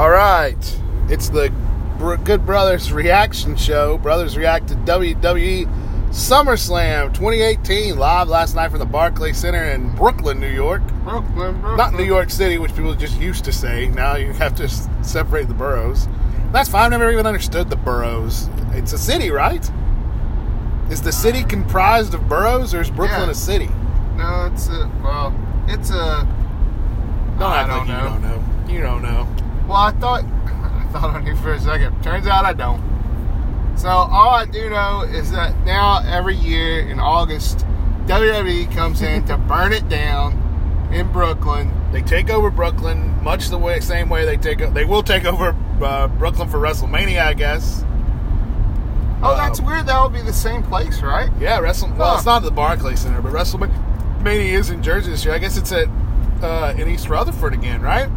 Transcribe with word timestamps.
All 0.00 0.08
right, 0.08 0.56
it's 1.10 1.28
the 1.28 1.52
Good 2.24 2.46
Brothers 2.46 2.90
reaction 2.90 3.54
show. 3.54 3.98
Brothers 3.98 4.34
react 4.34 4.68
to 4.68 4.74
WWE 4.76 5.66
SummerSlam 6.08 7.12
2018 7.12 7.98
live 7.98 8.26
last 8.28 8.54
night 8.54 8.70
from 8.70 8.78
the 8.78 8.86
Barclays 8.86 9.36
Center 9.36 9.62
in 9.62 9.94
Brooklyn, 9.94 10.40
New 10.40 10.48
York. 10.48 10.80
Brooklyn, 11.04 11.60
Brooklyn. 11.60 11.76
Not 11.76 11.92
New 11.92 12.04
York 12.04 12.30
City, 12.30 12.56
which 12.56 12.74
people 12.74 12.94
just 12.94 13.20
used 13.20 13.44
to 13.44 13.52
say. 13.52 13.88
Now 13.88 14.16
you 14.16 14.32
have 14.32 14.54
to 14.54 14.70
separate 15.04 15.48
the 15.48 15.54
boroughs. 15.54 16.08
That's 16.50 16.70
fine. 16.70 16.84
I've 16.94 16.98
never 16.98 17.12
even 17.12 17.26
understood 17.26 17.68
the 17.68 17.76
boroughs. 17.76 18.48
It's 18.72 18.94
a 18.94 18.98
city, 18.98 19.30
right? 19.30 19.70
Is 20.90 21.02
the 21.02 21.12
city 21.12 21.44
comprised 21.44 22.14
of 22.14 22.26
boroughs, 22.26 22.72
or 22.72 22.80
is 22.80 22.88
Brooklyn 22.88 23.26
Yeah. 23.26 23.32
a 23.32 23.34
city? 23.34 23.68
No, 24.16 24.50
it's 24.50 24.66
a 24.68 24.90
well, 25.04 25.34
it's 25.68 25.90
a. 25.90 26.26
Don't 27.38 27.42
I 27.52 27.66
don't 27.66 27.86
like 27.86 27.88
know. 27.88 27.96
you 27.96 28.08
don't 28.08 28.22
know. 28.22 28.44
You 28.72 28.80
don't 28.80 29.02
know. 29.02 29.28
Well, 29.70 29.78
I 29.78 29.92
thought 29.92 30.24
I 30.46 30.88
thought 30.92 31.14
I 31.16 31.20
knew 31.22 31.36
for 31.36 31.52
a 31.54 31.60
second. 31.60 32.02
Turns 32.02 32.26
out 32.26 32.44
I 32.44 32.52
don't. 32.52 32.82
So 33.78 33.88
all 33.88 34.30
I 34.30 34.44
do 34.44 34.68
know 34.68 35.02
is 35.02 35.30
that 35.32 35.56
now 35.64 36.02
every 36.04 36.34
year 36.36 36.80
in 36.88 36.98
August, 37.00 37.64
WWE 38.06 38.70
comes 38.74 39.00
in 39.00 39.24
to 39.26 39.36
burn 39.48 39.72
it 39.72 39.88
down 39.88 40.88
in 40.92 41.10
Brooklyn. 41.12 41.70
They 41.92 42.02
take 42.02 42.30
over 42.30 42.50
Brooklyn 42.50 43.22
much 43.22 43.48
the 43.48 43.58
way 43.58 43.80
same 43.80 44.08
way 44.08 44.24
they 44.24 44.36
take 44.36 44.58
they 44.74 44.84
will 44.84 45.02
take 45.02 45.24
over 45.24 45.56
uh, 45.82 46.08
Brooklyn 46.08 46.48
for 46.48 46.58
WrestleMania, 46.58 47.22
I 47.22 47.34
guess. 47.34 47.84
Oh, 49.22 49.32
Uh, 49.32 49.36
that's 49.36 49.60
weird. 49.60 49.86
That 49.86 50.02
would 50.02 50.12
be 50.12 50.22
the 50.22 50.32
same 50.32 50.62
place, 50.62 51.00
right? 51.02 51.30
Yeah, 51.38 51.58
Wrestle. 51.60 51.90
Well, 51.96 52.10
Huh. 52.10 52.16
it's 52.16 52.26
not 52.26 52.42
the 52.42 52.50
Barclays 52.50 53.00
Center, 53.00 53.20
but 53.22 53.32
WrestleMania 53.32 54.52
is 54.52 54.70
in 54.70 54.82
Jersey 54.82 55.10
this 55.10 55.24
year. 55.24 55.34
I 55.34 55.38
guess 55.38 55.56
it's 55.56 55.70
at 55.72 55.88
uh, 56.42 56.74
in 56.76 56.88
East 56.88 57.08
Rutherford 57.08 57.52
again, 57.54 57.82
right? 57.82 58.08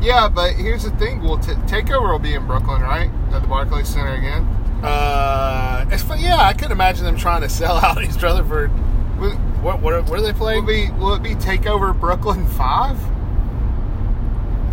Yeah, 0.00 0.28
but 0.28 0.54
here's 0.54 0.84
the 0.84 0.90
thing. 0.92 1.22
Well, 1.22 1.38
t- 1.38 1.52
Takeover 1.52 2.10
will 2.12 2.18
be 2.18 2.34
in 2.34 2.46
Brooklyn, 2.46 2.80
right? 2.82 3.10
At 3.32 3.42
the 3.42 3.48
Barclays 3.48 3.88
Center 3.88 4.14
again. 4.14 4.44
Uh. 4.82 5.84
Yeah, 6.18 6.38
I 6.38 6.52
could 6.54 6.70
imagine 6.70 7.04
them 7.04 7.16
trying 7.16 7.42
to 7.42 7.48
sell 7.48 7.76
out 7.84 8.02
East 8.02 8.22
Rutherford. 8.22 8.70
Will, 9.18 9.32
What? 9.62 9.80
What? 9.80 10.08
Where 10.08 10.18
do 10.20 10.24
they 10.26 10.32
playing? 10.32 10.64
will, 10.64 10.72
be, 10.72 10.90
will 10.92 11.14
it 11.14 11.22
be 11.22 11.34
Takeover 11.34 11.98
Brooklyn 11.98 12.46
5? 12.46 12.98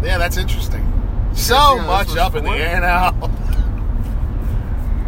Yeah, 0.03 0.17
that's 0.17 0.37
interesting. 0.37 0.83
So 1.33 1.55
Yeah, 1.75 1.85
much 1.85 2.15
up 2.15 2.35
in 2.35 2.43
the 2.43 2.51
air 2.51 2.79
now. 2.81 3.13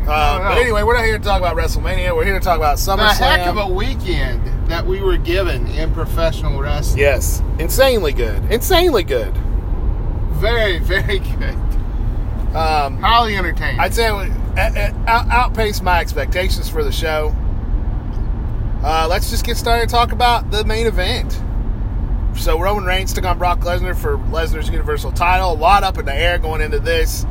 Uh, 0.10 0.40
but 0.56 0.58
anyway, 0.58 0.82
we're 0.82 0.96
not 0.96 1.06
here 1.06 1.20
to 1.20 1.24
talk 1.24 1.38
about 1.40 1.56
WrestleMania. 1.56 2.16
We're 2.16 2.26
here 2.26 2.40
to 2.40 2.44
talk 2.44 2.58
about 2.58 2.78
SummerSlam. 2.78 3.20
The 3.20 3.26
heck 3.26 3.48
of 3.48 3.58
a 3.58 3.68
weekend 3.68 4.44
that 4.68 4.84
we 4.84 5.02
were 5.02 5.18
given 5.18 5.68
in 5.68 5.94
professional 5.94 6.60
wrestling. 6.60 6.98
Yes, 7.00 7.44
insanely 7.60 8.12
good. 8.12 8.44
Insanely 8.52 9.04
good. 9.04 9.38
Very, 10.40 10.80
very 10.80 11.20
good. 11.20 11.56
Um, 12.56 12.98
Highly 13.02 13.36
entertaining. 13.36 13.80
I'd 13.80 13.94
say 13.94 14.08
it, 14.08 14.14
would- 14.14 14.32
it, 14.58 14.76
it 14.78 14.94
out, 15.08 15.28
outpaced 15.30 15.84
my 15.84 16.00
expectations 16.00 16.68
for 16.70 16.84
the 16.84 16.92
show. 16.92 17.36
Uh, 18.84 19.08
let's 19.10 19.30
just 19.30 19.46
get 19.46 19.58
started 19.58 19.84
and 19.84 19.90
talk 19.92 20.12
about 20.12 20.50
the 20.52 20.64
main 20.66 20.88
event. 20.88 21.40
So 22.38 22.60
Roman 22.60 22.86
Reigns 22.86 23.14
took 23.14 23.26
on 23.26 23.38
Brock 23.38 23.60
Lesnar 23.60 23.96
for 23.96 24.18
Lesnar's 24.18 24.70
Universal 24.70 25.12
title. 25.12 25.52
A 25.52 25.56
lot 25.56 25.84
up 25.84 25.98
in 25.98 26.06
the 26.06 26.14
air 26.16 26.38
going 26.38 26.62
into 26.62 26.80
this. 26.80 27.26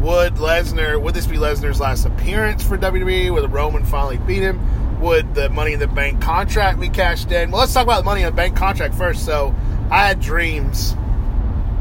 Would 0.00 0.34
Lesnar? 0.34 1.00
Would 1.02 1.14
this 1.14 1.26
be 1.26 1.36
Lesnar's 1.36 1.80
last 1.80 2.04
appearance 2.06 2.62
for 2.62 2.78
WWE? 2.78 3.32
Would 3.32 3.50
Roman 3.52 3.84
finally 3.84 4.18
beat 4.18 4.42
him? 4.42 5.00
Would 5.00 5.34
the 5.34 5.48
Money 5.50 5.72
in 5.72 5.80
the 5.80 5.88
Bank 5.88 6.20
contract 6.20 6.78
be 6.80 6.88
cashed 6.88 7.30
in? 7.32 7.50
Well, 7.50 7.60
let's 7.60 7.74
talk 7.74 7.84
about 7.84 7.98
the 7.98 8.04
Money 8.04 8.20
in 8.22 8.26
the 8.26 8.32
Bank 8.32 8.56
contract 8.56 8.94
first. 8.94 9.24
So 9.24 9.54
I 9.90 10.06
had 10.06 10.20
dreams 10.20 10.94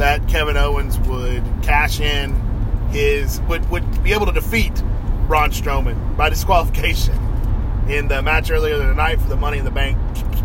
that 0.01 0.27
Kevin 0.27 0.57
Owens 0.57 0.97
would 1.01 1.43
cash 1.61 1.99
in 1.99 2.33
his 2.89 3.39
would 3.41 3.69
would 3.69 4.03
be 4.03 4.13
able 4.13 4.25
to 4.25 4.31
defeat 4.31 4.73
Braun 5.27 5.51
Strowman 5.51 6.17
by 6.17 6.27
disqualification 6.29 7.15
in 7.87 8.07
the 8.07 8.19
match 8.23 8.49
earlier 8.49 8.81
in 8.81 8.87
the 8.87 8.95
night 8.95 9.21
for 9.21 9.29
the 9.29 9.35
Money 9.35 9.59
in 9.59 9.63
the 9.63 9.69
Bank 9.71 9.97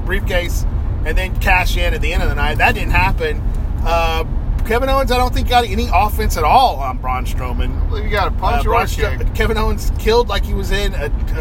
briefcase, 0.05 0.65
and 1.07 1.17
then 1.17 1.35
cash 1.41 1.77
in 1.79 1.95
at 1.95 2.03
the 2.03 2.13
end 2.13 2.23
of 2.23 2.29
the 2.29 2.35
night. 2.35 2.59
That 2.59 2.75
didn't 2.75 2.91
happen. 2.93 3.41
Uh, 3.83 4.25
Kevin 4.67 4.91
Owens, 4.91 5.11
I 5.11 5.17
don't 5.17 5.33
think 5.33 5.49
got 5.49 5.65
any 5.65 5.89
offense 5.93 6.37
at 6.37 6.45
all 6.45 6.77
on 6.77 6.99
Braun 6.99 7.25
Strowman. 7.25 8.03
You 8.05 8.11
got 8.11 8.33
a 8.33 8.37
Uh, 8.37 8.39
punch 8.39 8.67
or 8.67 8.71
Braun 8.71 8.85
a 8.85 9.19
kick. 9.19 9.35
Kevin 9.35 9.57
Owens 9.57 9.91
killed 9.99 10.29
like 10.29 10.45
he 10.45 10.53
was 10.53 10.71
in 10.71 10.93
a, 10.95 11.07
a, 11.07 11.41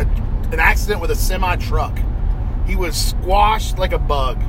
an 0.54 0.60
accident 0.60 1.02
with 1.02 1.12
a 1.12 1.16
semi 1.16 1.58
truck. 1.58 2.00
He 2.66 2.78
was 2.78 2.96
squashed 2.96 3.78
like 3.78 3.92
a 3.92 4.00
bug. 4.00 4.42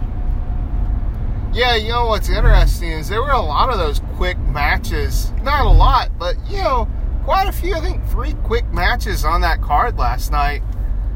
Yeah, 1.56 1.74
you 1.74 1.88
know 1.88 2.06
what's 2.06 2.28
interesting 2.28 2.90
is 2.90 3.08
there 3.08 3.22
were 3.22 3.30
a 3.30 3.40
lot 3.40 3.70
of 3.70 3.78
those 3.78 4.00
quick 4.16 4.38
matches. 4.38 5.32
Not 5.42 5.64
a 5.64 5.70
lot, 5.70 6.10
but 6.18 6.36
you 6.50 6.58
know, 6.58 6.86
quite 7.24 7.48
a 7.48 7.52
few. 7.52 7.74
I 7.74 7.80
think 7.80 8.04
three 8.08 8.34
quick 8.44 8.70
matches 8.74 9.24
on 9.24 9.40
that 9.40 9.62
card 9.62 9.96
last 9.96 10.30
night. 10.30 10.62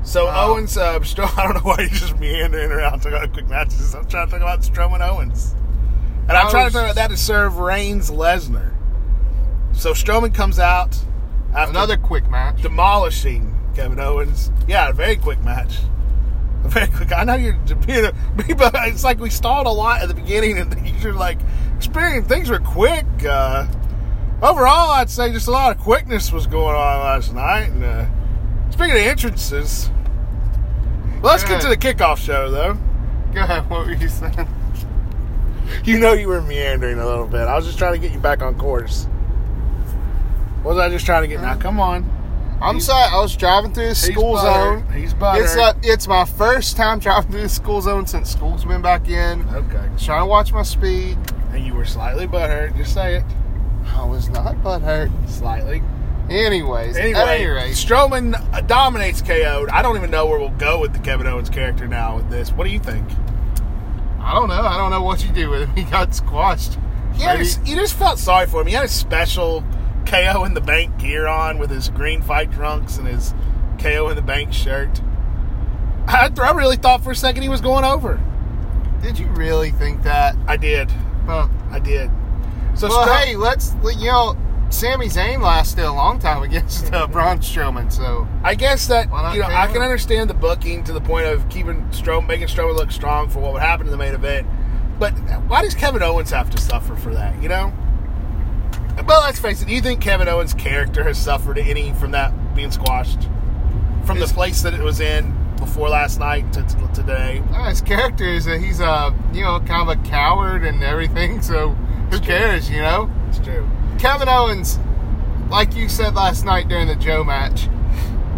So 0.03 0.25
Wow. 0.27 0.53
Owens, 0.53 0.79
uh, 0.79 0.99
I 1.37 1.45
don't 1.45 1.55
know 1.57 1.61
why 1.61 1.81
you're 1.81 1.89
just 1.91 2.19
meandering 2.19 2.73
around 2.73 3.01
talking 3.01 3.19
about 3.19 3.35
quick 3.35 3.49
matches. 3.49 3.95
I'm 3.95 4.09
trying 4.09 4.29
to 4.29 4.33
talk 4.33 4.41
about 4.41 4.61
Strowman 4.63 5.07
Owens, 5.07 5.55
and 6.27 6.33
I'm 6.33 6.47
I 6.47 6.51
trying 6.51 6.67
to 6.69 6.73
talk 6.73 6.85
about 6.85 6.95
that 6.95 7.11
to 7.11 7.19
serve 7.19 7.59
Reigns 7.59 8.11
Lesnar. 8.11 8.73
So 9.73 9.93
Strowman 9.93 10.35
comes 10.35 10.59
out 10.59 10.97
after 11.55 11.71
Another 11.71 11.99
quick 11.99 12.31
match. 12.31 12.63
demolishing 12.63 13.55
Kevin 13.75 14.01
Owens. 14.01 14.51
Yeah, 14.67 14.89
a 14.89 14.93
very 14.95 15.17
quick 15.17 15.43
match. 15.43 15.81
Very 16.65 16.89
quick. 16.89 17.13
I 17.13 17.25
know 17.25 17.35
you're 17.35 17.55
being 17.87 18.05
a, 18.05 18.13
but 18.55 18.75
it's 18.89 19.03
like 19.03 19.19
we 19.19 19.31
stalled 19.31 19.67
a 19.67 19.71
lot 19.71 20.03
at 20.03 20.09
the 20.09 20.15
beginning, 20.15 20.59
and 20.59 20.75
you're 21.03 21.13
like, 21.13 21.39
experience 21.77 22.29
things 22.29 22.51
were 22.51 22.61
quick. 22.61 23.07
Uh, 23.25 23.67
overall, 24.43 24.91
I'd 24.91 25.11
say 25.11 25.33
just 25.33 25.49
a 25.49 25.51
lot 25.51 25.75
of 25.75 25.83
quickness 25.83 26.33
was 26.33 26.47
going 26.47 26.77
on 26.77 27.01
last 27.01 27.35
night. 27.35 27.71
And 27.71 27.85
uh, 27.85 28.07
speaking 28.71 28.93
of 28.93 28.99
entrances, 28.99 29.91
let's 31.23 31.45
get 31.45 31.61
to 31.63 31.69
the 31.69 31.77
kickoff 31.77 32.19
show, 32.19 32.51
though. 32.51 32.79
Go 33.33 33.43
ahead. 33.43 33.69
What 33.71 33.87
were 33.87 33.93
you 33.93 34.09
saying? 34.09 34.49
You 35.85 35.99
know 35.99 36.13
you 36.13 36.29
were 36.29 36.43
meandering 36.43 36.99
a 36.99 37.07
little 37.07 37.27
bit. 37.27 37.43
I 37.43 37.57
was 37.57 37.65
just 37.65 37.79
trying 37.79 37.93
to 37.93 37.99
get 37.99 38.13
you 38.13 38.21
back 38.21 38.43
on 38.43 38.59
course. 38.59 39.05
What 40.63 40.75
was 40.75 40.79
I 40.79 40.89
just 40.91 41.07
trying 41.07 41.23
to 41.23 41.29
get? 41.29 41.41
Now, 41.41 41.57
come 41.57 41.81
on. 41.81 42.20
I'm 42.63 42.75
He's- 42.77 42.87
sorry. 42.87 43.09
I 43.11 43.21
was 43.21 43.37
driving 43.37 43.73
through 43.73 43.89
the 43.89 43.95
school 43.95 44.33
He's 44.37 44.43
zone. 44.43 44.87
He's 44.95 45.15
butthurt. 45.15 45.43
It's 45.43 45.57
uh, 45.57 45.73
it's 45.83 46.07
my 46.09 46.25
first 46.25 46.77
time 46.77 46.99
driving 46.99 47.31
through 47.33 47.43
the 47.43 47.49
school 47.49 47.81
zone 47.81 48.07
since 48.07 48.31
school's 48.31 48.65
been 48.65 48.83
back 48.83 49.09
in. 49.09 49.49
okay. 49.49 49.89
Trying 49.99 50.23
to 50.23 50.27
watch 50.27 50.53
my 50.53 50.63
speed. 50.63 51.17
And 51.53 51.65
you 51.65 51.75
were 51.75 51.85
slightly 51.87 52.27
butthurt. 52.27 52.77
Just 52.77 52.93
say 52.95 53.17
it. 53.17 53.25
I 53.97 54.05
was 54.05 54.29
not 54.29 54.63
butt 54.63 54.83
hurt. 54.83 55.11
Slightly. 55.27 55.83
Anyways, 56.29 56.97
Anyway, 56.97 57.19
at 57.19 57.29
any 57.29 57.47
rate, 57.47 57.73
Strowman 57.73 58.35
uh, 58.55 58.61
dominates 58.61 59.21
KO'd. 59.21 59.69
I 59.71 59.83
don't 59.83 59.97
even 59.97 60.11
know 60.13 60.27
where 60.27 60.39
we'll 60.39 60.51
go 60.51 60.79
with 60.81 60.93
the 60.93 61.01
Kevin 61.01 61.27
Owens 61.27 61.51
character 61.51 61.89
now 61.89 62.17
with 62.17 62.31
this. 62.31 62.53
What 62.53 62.65
do 62.65 62.71
you 62.71 62.79
think? 62.79 63.05
I 64.21 64.35
don't 64.35 64.49
know. 64.49 64.55
I 64.63 64.77
don't 64.77 64.91
know 64.93 65.03
what 65.03 65.25
you 65.25 65.33
do 65.33 65.49
with 65.51 65.63
him. 65.63 65.75
He 65.77 65.83
got 65.91 66.15
squashed. 66.15 66.79
He 67.15 67.25
his, 67.25 67.59
you 67.65 67.75
just 67.75 67.95
felt 67.95 68.19
sorry 68.21 68.47
for 68.47 68.61
him. 68.61 68.69
He 68.69 68.75
had 68.75 68.85
a 68.85 68.89
special 68.89 69.65
KO 70.07 70.45
in 70.45 70.55
the 70.55 70.61
bank 70.61 70.99
gear 70.99 71.27
on 71.27 71.59
with 71.59 71.71
his 71.71 71.89
green 71.91 72.23
fight 72.23 72.53
trunks 72.53 72.97
and 72.99 73.07
his 73.07 73.35
KO 73.79 74.09
in 74.09 74.17
the 74.17 74.23
bank 74.23 74.53
shirt. 74.53 75.01
I, 76.07 76.31
I 76.37 76.51
really 76.53 76.77
thought 76.77 77.03
for 77.05 77.13
a 77.13 77.17
second 77.17 77.43
he 77.43 77.49
was 77.49 77.61
going 77.61 77.85
over. 77.85 78.21
Did 79.03 79.19
you 79.19 79.29
really 79.29 79.71
think 79.71 80.03
that? 80.03 80.37
I 80.47 80.57
did. 80.57 80.91
Huh. 81.27 81.49
I 81.71 81.79
did. 81.79 82.11
So 82.75 82.89
Well, 82.89 83.07
Stro- 83.07 83.17
hey, 83.25 83.37
let's 83.37 83.75
you 83.99 84.07
know, 84.11 84.37
Sami 84.71 85.07
Zayn 85.07 85.41
lasted 85.41 85.85
a 85.85 85.93
long 85.93 86.19
time 86.19 86.43
against 86.43 86.93
uh, 86.93 87.07
Braun 87.09 87.39
Strowman, 87.39 87.93
so 87.93 88.29
I 88.43 88.55
guess 88.55 88.87
that 88.89 89.07
you 89.35 89.41
know 89.41 89.47
I 89.47 89.67
can 89.67 89.83
understand 89.83 90.31
the 90.31 90.35
booking 90.35 90.85
to 90.85 90.93
the 90.93 91.01
point 91.01 91.27
of 91.27 91.49
keeping 91.49 91.83
Strowman, 91.91 92.29
making 92.29 92.49
Strowman 92.49 92.77
look 92.77 92.91
strong 92.91 93.29
for 93.29 93.41
what 93.41 93.53
would 93.53 93.63
happen 93.63 93.87
in 93.87 93.91
the 93.91 93.99
main 93.99 94.15
event. 94.15 94.47
But 94.99 95.13
why 95.49 95.63
does 95.63 95.75
Kevin 95.75 96.03
Owens 96.03 96.31
have 96.31 96.51
to 96.51 96.59
suffer 96.59 96.95
for 96.97 97.13
that? 97.15 97.43
You 97.43 97.49
know. 97.49 97.73
But 99.07 99.21
let's 99.23 99.39
face 99.39 99.63
it. 99.63 99.67
Do 99.69 99.75
you 99.75 99.81
think 99.81 100.01
Kevin 100.01 100.29
Owens' 100.29 100.55
character 100.55 101.03
has 101.05 101.19
suffered 101.19 101.59
any 101.59 101.93
from 101.95 102.11
that 102.13 102.33
being 102.55 102.71
squashed 102.71 103.29
from 104.05 104.19
His- 104.19 104.29
the 104.31 104.35
place 104.35 104.63
that 104.63 104.75
it 104.75 104.81
was 104.81 105.01
in 105.01 105.35
before 105.57 105.89
last 105.89 106.19
night 106.19 106.53
to, 106.55 106.63
to 106.63 106.89
today? 106.95 107.43
uh, 107.55 107.65
his 107.69 107.81
character 107.81 108.25
is 108.25 108.45
that 108.47 108.61
he's 108.61 108.81
a 108.81 109.15
you 109.33 109.43
know 109.43 109.61
kind 109.61 109.89
of 109.89 109.99
a 109.99 110.09
coward 110.09 110.65
and 110.65 110.83
everything. 110.83 111.41
So 111.43 111.71
who 111.71 112.17
It's 112.17 112.19
true. 112.19 112.27
cares? 112.27 112.71
You 112.71 112.83
know, 112.83 113.11
It's 113.29 113.39
true. 113.39 113.69
Kevin 113.99 114.29
Owens, 114.29 114.79
like 115.51 115.75
you 115.77 115.89
said 115.89 116.15
last 116.15 116.45
night 116.45 116.69
during 116.69 116.87
the 116.89 116.97
Joe 116.97 117.23
match. 117.25 117.69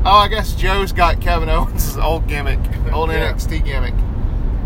Oh, 0.04 0.10
I 0.16 0.26
guess 0.28 0.54
Joe's 0.54 0.90
got 0.92 1.20
Kevin 1.20 1.48
Owens' 1.48 1.96
old 1.96 2.26
gimmick, 2.26 2.58
old 2.92 3.10
Yeah. 3.12 3.32
NXT 3.32 3.64
gimmick, 3.64 3.94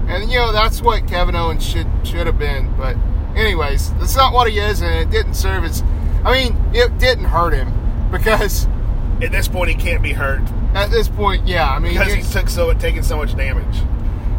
and 0.08 0.30
you 0.30 0.38
know 0.38 0.50
that's 0.52 0.80
what 0.80 1.06
Kevin 1.06 1.36
Owens 1.36 1.64
should 1.66 1.86
should 2.04 2.26
have 2.26 2.38
been. 2.38 2.72
But 2.76 2.96
anyways, 3.36 3.92
that's 3.94 4.16
not 4.16 4.32
what 4.32 4.50
he 4.50 4.58
is, 4.58 4.80
and 4.82 4.94
it 4.94 5.10
didn't 5.10 5.34
serve 5.34 5.62
his. 5.64 5.82
I 6.24 6.32
mean, 6.32 6.56
it 6.74 6.98
didn't 6.98 7.24
hurt 7.26 7.52
him 7.52 7.72
because 8.10 8.66
At 9.22 9.30
this 9.32 9.48
point, 9.48 9.70
he 9.70 9.76
can't 9.76 10.02
be 10.02 10.12
hurt 10.12 10.42
at 10.74 10.90
this 10.90 11.08
point, 11.08 11.46
yeah. 11.48 11.70
I 11.70 11.78
mean, 11.78 11.92
because 11.92 12.12
he 12.12 12.22
took 12.22 12.48
so 12.50 12.72
taking 12.74 13.02
so 13.02 13.16
much 13.16 13.34
damage. 13.34 13.82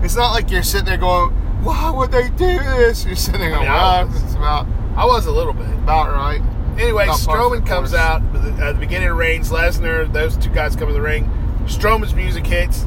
it's 0.03 0.15
not 0.15 0.31
like 0.33 0.51
you're 0.51 0.61
sitting 0.61 0.85
there 0.85 0.97
going, 0.97 1.31
"Why 1.63 1.89
would 1.89 2.11
they 2.11 2.29
do 2.29 2.59
this?" 2.59 3.03
You're 3.05 3.15
sitting 3.15 3.41
there 3.41 3.55
I 3.55 3.59
mean, 3.59 3.67
I 3.67 3.73
"Well, 4.03 4.07
was- 4.07 4.23
it's 4.23 4.35
about 4.35 4.67
I 4.95 5.05
was 5.05 5.25
a 5.25 5.31
little 5.31 5.53
bit. 5.53 5.67
about 5.67 6.11
right." 6.13 6.41
Anyway, 6.79 7.07
Not 7.07 7.19
par 7.21 7.49
for 7.49 7.55
the 7.55 7.61
Strowman 7.63 7.65
comes 7.67 7.94
out 7.95 8.21
at 8.35 8.61
uh, 8.61 8.73
the 8.73 8.77
beginning 8.79 9.07
of 9.09 9.17
Reigns, 9.17 9.49
Lesnar, 9.49 10.11
those 10.13 10.38
two 10.38 10.49
guys 10.51 10.75
come 10.75 10.89
in 10.89 10.94
the 10.94 11.01
ring. 11.01 11.27
Strowman's 11.65 12.13
music 12.13 12.45
hits. 12.45 12.85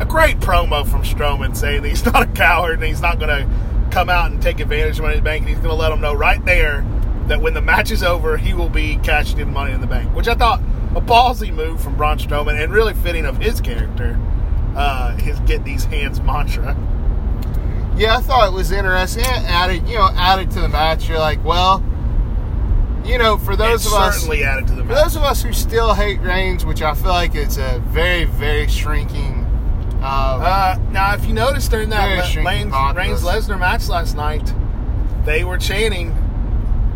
A 0.00 0.06
great 0.06 0.40
promo 0.40 0.86
from 0.86 1.02
Strowman 1.02 1.54
saying 1.54 1.82
that 1.82 1.88
he's 1.88 2.04
not 2.06 2.22
a 2.22 2.26
coward 2.26 2.74
and 2.78 2.84
he's 2.84 3.02
not 3.02 3.18
going 3.18 3.28
to 3.28 3.46
come 3.90 4.08
out 4.10 4.30
and 4.30 4.40
take 4.40 4.60
advantage 4.60 4.98
of 4.98 5.02
Money 5.02 5.16
in 5.16 5.24
the 5.24 5.28
Bank. 5.28 5.40
And 5.42 5.48
he's 5.48 5.58
going 5.58 5.70
to 5.70 5.74
let 5.74 5.90
them 5.90 6.00
know 6.00 6.14
right 6.14 6.44
there 6.44 6.84
that 7.26 7.40
when 7.40 7.54
the 7.54 7.60
match 7.62 7.90
is 7.90 8.02
over, 8.02 8.36
he 8.36 8.54
will 8.54 8.68
be 8.70 8.96
cashing 8.98 9.38
in 9.38 9.52
Money 9.52 9.72
in 9.72 9.80
the 9.80 9.86
Bank, 9.86 10.14
which 10.14 10.28
I 10.28 10.34
thought 10.34 10.60
a 10.94 11.00
ballsy 11.00 11.52
move 11.52 11.80
from 11.80 11.96
Braun 11.96 12.18
Strowman 12.18 12.62
and 12.62 12.72
really 12.72 12.94
fitting 12.94 13.26
of 13.26 13.36
his 13.38 13.60
character. 13.60 14.18
Uh, 14.76 15.16
his 15.16 15.40
get 15.40 15.64
these 15.64 15.84
hands 15.84 16.20
mantra. 16.20 16.76
Yeah, 17.96 18.16
I 18.16 18.20
thought 18.20 18.48
it 18.48 18.54
was 18.54 18.70
interesting. 18.70 19.24
Added, 19.24 19.88
you 19.88 19.96
know, 19.96 20.08
added 20.14 20.50
to 20.52 20.60
the 20.60 20.68
match. 20.68 21.08
You're 21.08 21.18
like, 21.18 21.44
well, 21.44 21.82
you 23.04 23.18
know, 23.18 23.38
for 23.38 23.56
those 23.56 23.84
It 23.84 23.88
of 23.88 23.94
us, 23.98 24.16
certainly 24.16 24.44
added 24.44 24.68
to 24.68 24.74
the 24.74 24.84
match. 24.84 24.96
for 24.96 25.02
those 25.02 25.16
of 25.16 25.22
us 25.22 25.42
who 25.42 25.52
still 25.52 25.94
hate 25.94 26.20
Reigns, 26.20 26.64
which 26.64 26.80
I 26.80 26.94
feel 26.94 27.10
like 27.10 27.34
it's 27.34 27.56
a 27.56 27.82
very, 27.86 28.24
very 28.24 28.68
shrinking. 28.68 29.37
Uh, 30.02 30.04
Uh, 30.04 30.78
now, 30.90 31.14
if 31.14 31.26
you 31.26 31.34
noticed 31.34 31.70
during 31.70 31.90
that 31.90 32.04
Le- 32.36 32.44
Reigns. 32.44 32.72
Reigns 32.94 33.22
Lesnar 33.22 33.58
match 33.58 33.88
last 33.88 34.16
night, 34.16 34.52
they 35.24 35.44
were 35.44 35.58
chanting, 35.58 36.14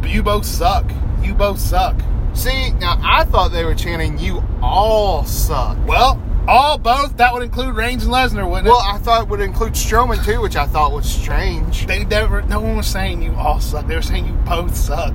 "You 0.05 0.23
both 0.23 0.45
suck. 0.47 0.85
You 1.23 1.35
both 1.35 1.59
suck." 1.59 1.97
see, 2.35 2.71
now 2.81 2.99
I 3.05 3.25
thought 3.25 3.53
they 3.53 3.65
were 3.65 3.75
chanting, 3.75 4.19
"You 4.19 4.43
all 4.63 5.25
suck." 5.25 5.77
Well, 5.87 6.19
all 6.49 6.79
both 6.79 7.17
that 7.19 7.35
would 7.35 7.43
include 7.43 7.75
Reigns 7.75 8.05
and 8.05 8.13
Lesnar, 8.13 8.49
wouldn't 8.49 8.67
Well, 8.69 8.79
it? 8.81 8.85
Well, 8.87 8.95
I 8.95 8.99
thought 8.99 9.23
it 9.23 9.29
would 9.29 9.41
include 9.41 9.75
Strowman 9.75 10.25
too, 10.25 10.41
which 10.41 10.57
I 10.57 10.65
thought 10.67 10.93
was 10.93 11.05
strange. 11.07 11.87
They 11.87 12.05
never. 12.05 12.41
No 12.43 12.61
one 12.61 12.77
was 12.77 12.87
saying 12.87 13.21
you 13.23 13.35
all 13.37 13.61
suck. 13.61 13.87
They 13.87 13.97
were 13.97 14.03
saying 14.03 14.27
you 14.27 14.33
both 14.49 14.75
suck. 14.77 15.13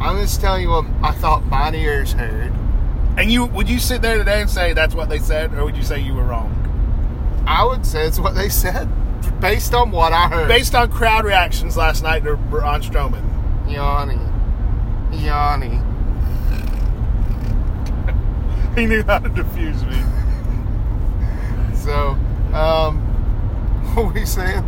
I'm 0.00 0.16
just 0.18 0.40
telling 0.40 0.62
you 0.62 0.70
what 0.70 0.86
I 1.02 1.10
thought 1.12 1.44
my 1.46 1.70
ears 1.74 2.12
heard. 2.12 2.52
And 3.18 3.30
you 3.30 3.44
would 3.46 3.68
you 3.68 3.78
sit 3.78 4.00
there 4.00 4.16
today 4.16 4.40
and 4.40 4.48
say 4.48 4.72
that's 4.72 4.94
what 4.94 5.08
they 5.10 5.18
said, 5.18 5.52
or 5.54 5.64
would 5.64 5.76
you 5.76 5.82
say 5.82 6.00
you 6.00 6.14
were 6.14 6.22
wrong? 6.24 6.56
I 7.50 7.64
would 7.64 7.84
say 7.84 8.06
it's 8.06 8.20
what 8.20 8.34
they 8.36 8.48
said, 8.48 8.88
based 9.40 9.74
on 9.74 9.90
what 9.90 10.12
I 10.12 10.28
heard. 10.28 10.46
Based 10.46 10.72
on 10.74 10.88
crowd 10.90 11.24
reactions 11.24 11.76
last 11.76 12.02
night 12.02 12.22
to 12.24 12.36
Braun 12.36 12.80
Strowman. 12.80 13.24
Yanni. 13.68 14.18
Yanni. 15.24 15.80
He 18.76 18.86
knew 18.86 19.02
how 19.02 19.18
to 19.18 19.28
defuse 19.28 19.82
me. 19.90 20.00
So, 21.74 22.10
um, 22.54 22.98
what 23.94 24.12
were 24.12 24.18
you 24.20 24.26
saying? 24.26 24.62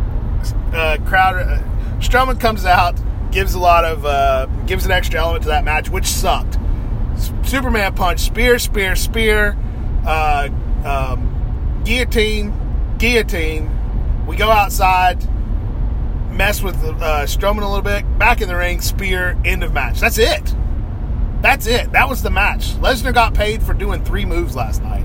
uh, 0.73 0.97
crowd. 1.05 1.35
Uh, 1.37 1.61
Strowman 1.99 2.39
comes 2.39 2.65
out, 2.65 2.99
gives 3.31 3.53
a 3.53 3.59
lot 3.59 3.85
of, 3.85 4.03
uh, 4.05 4.47
gives 4.65 4.85
an 4.85 4.91
extra 4.91 5.19
element 5.21 5.43
to 5.43 5.49
that 5.49 5.63
match, 5.63 5.89
which 5.89 6.05
sucked. 6.07 6.57
S- 7.13 7.31
Superman 7.43 7.93
punch, 7.93 8.19
spear, 8.19 8.57
spear, 8.59 8.95
spear, 8.97 9.55
uh, 10.05 10.49
um, 10.83 11.81
guillotine, 11.85 12.51
guillotine. 13.03 13.69
We 14.25 14.37
go 14.37 14.49
outside, 14.49 15.17
mess 16.31 16.63
with 16.63 16.77
uh, 16.77 17.25
Strowman 17.25 17.63
a 17.63 17.67
little 17.67 17.81
bit, 17.81 18.05
back 18.17 18.39
in 18.39 18.47
the 18.47 18.55
ring, 18.55 18.79
spear, 18.79 19.37
end 19.43 19.61
of 19.61 19.73
match. 19.73 19.99
That's 19.99 20.17
it. 20.17 20.55
That's 21.41 21.67
it. 21.67 21.91
That 21.91 22.07
was 22.07 22.23
the 22.23 22.29
match. 22.29 22.75
Lesnar 22.75 23.13
got 23.13 23.33
paid 23.33 23.61
for 23.61 23.73
doing 23.73 24.05
three 24.05 24.23
moves 24.23 24.55
last 24.55 24.81
night 24.81 25.03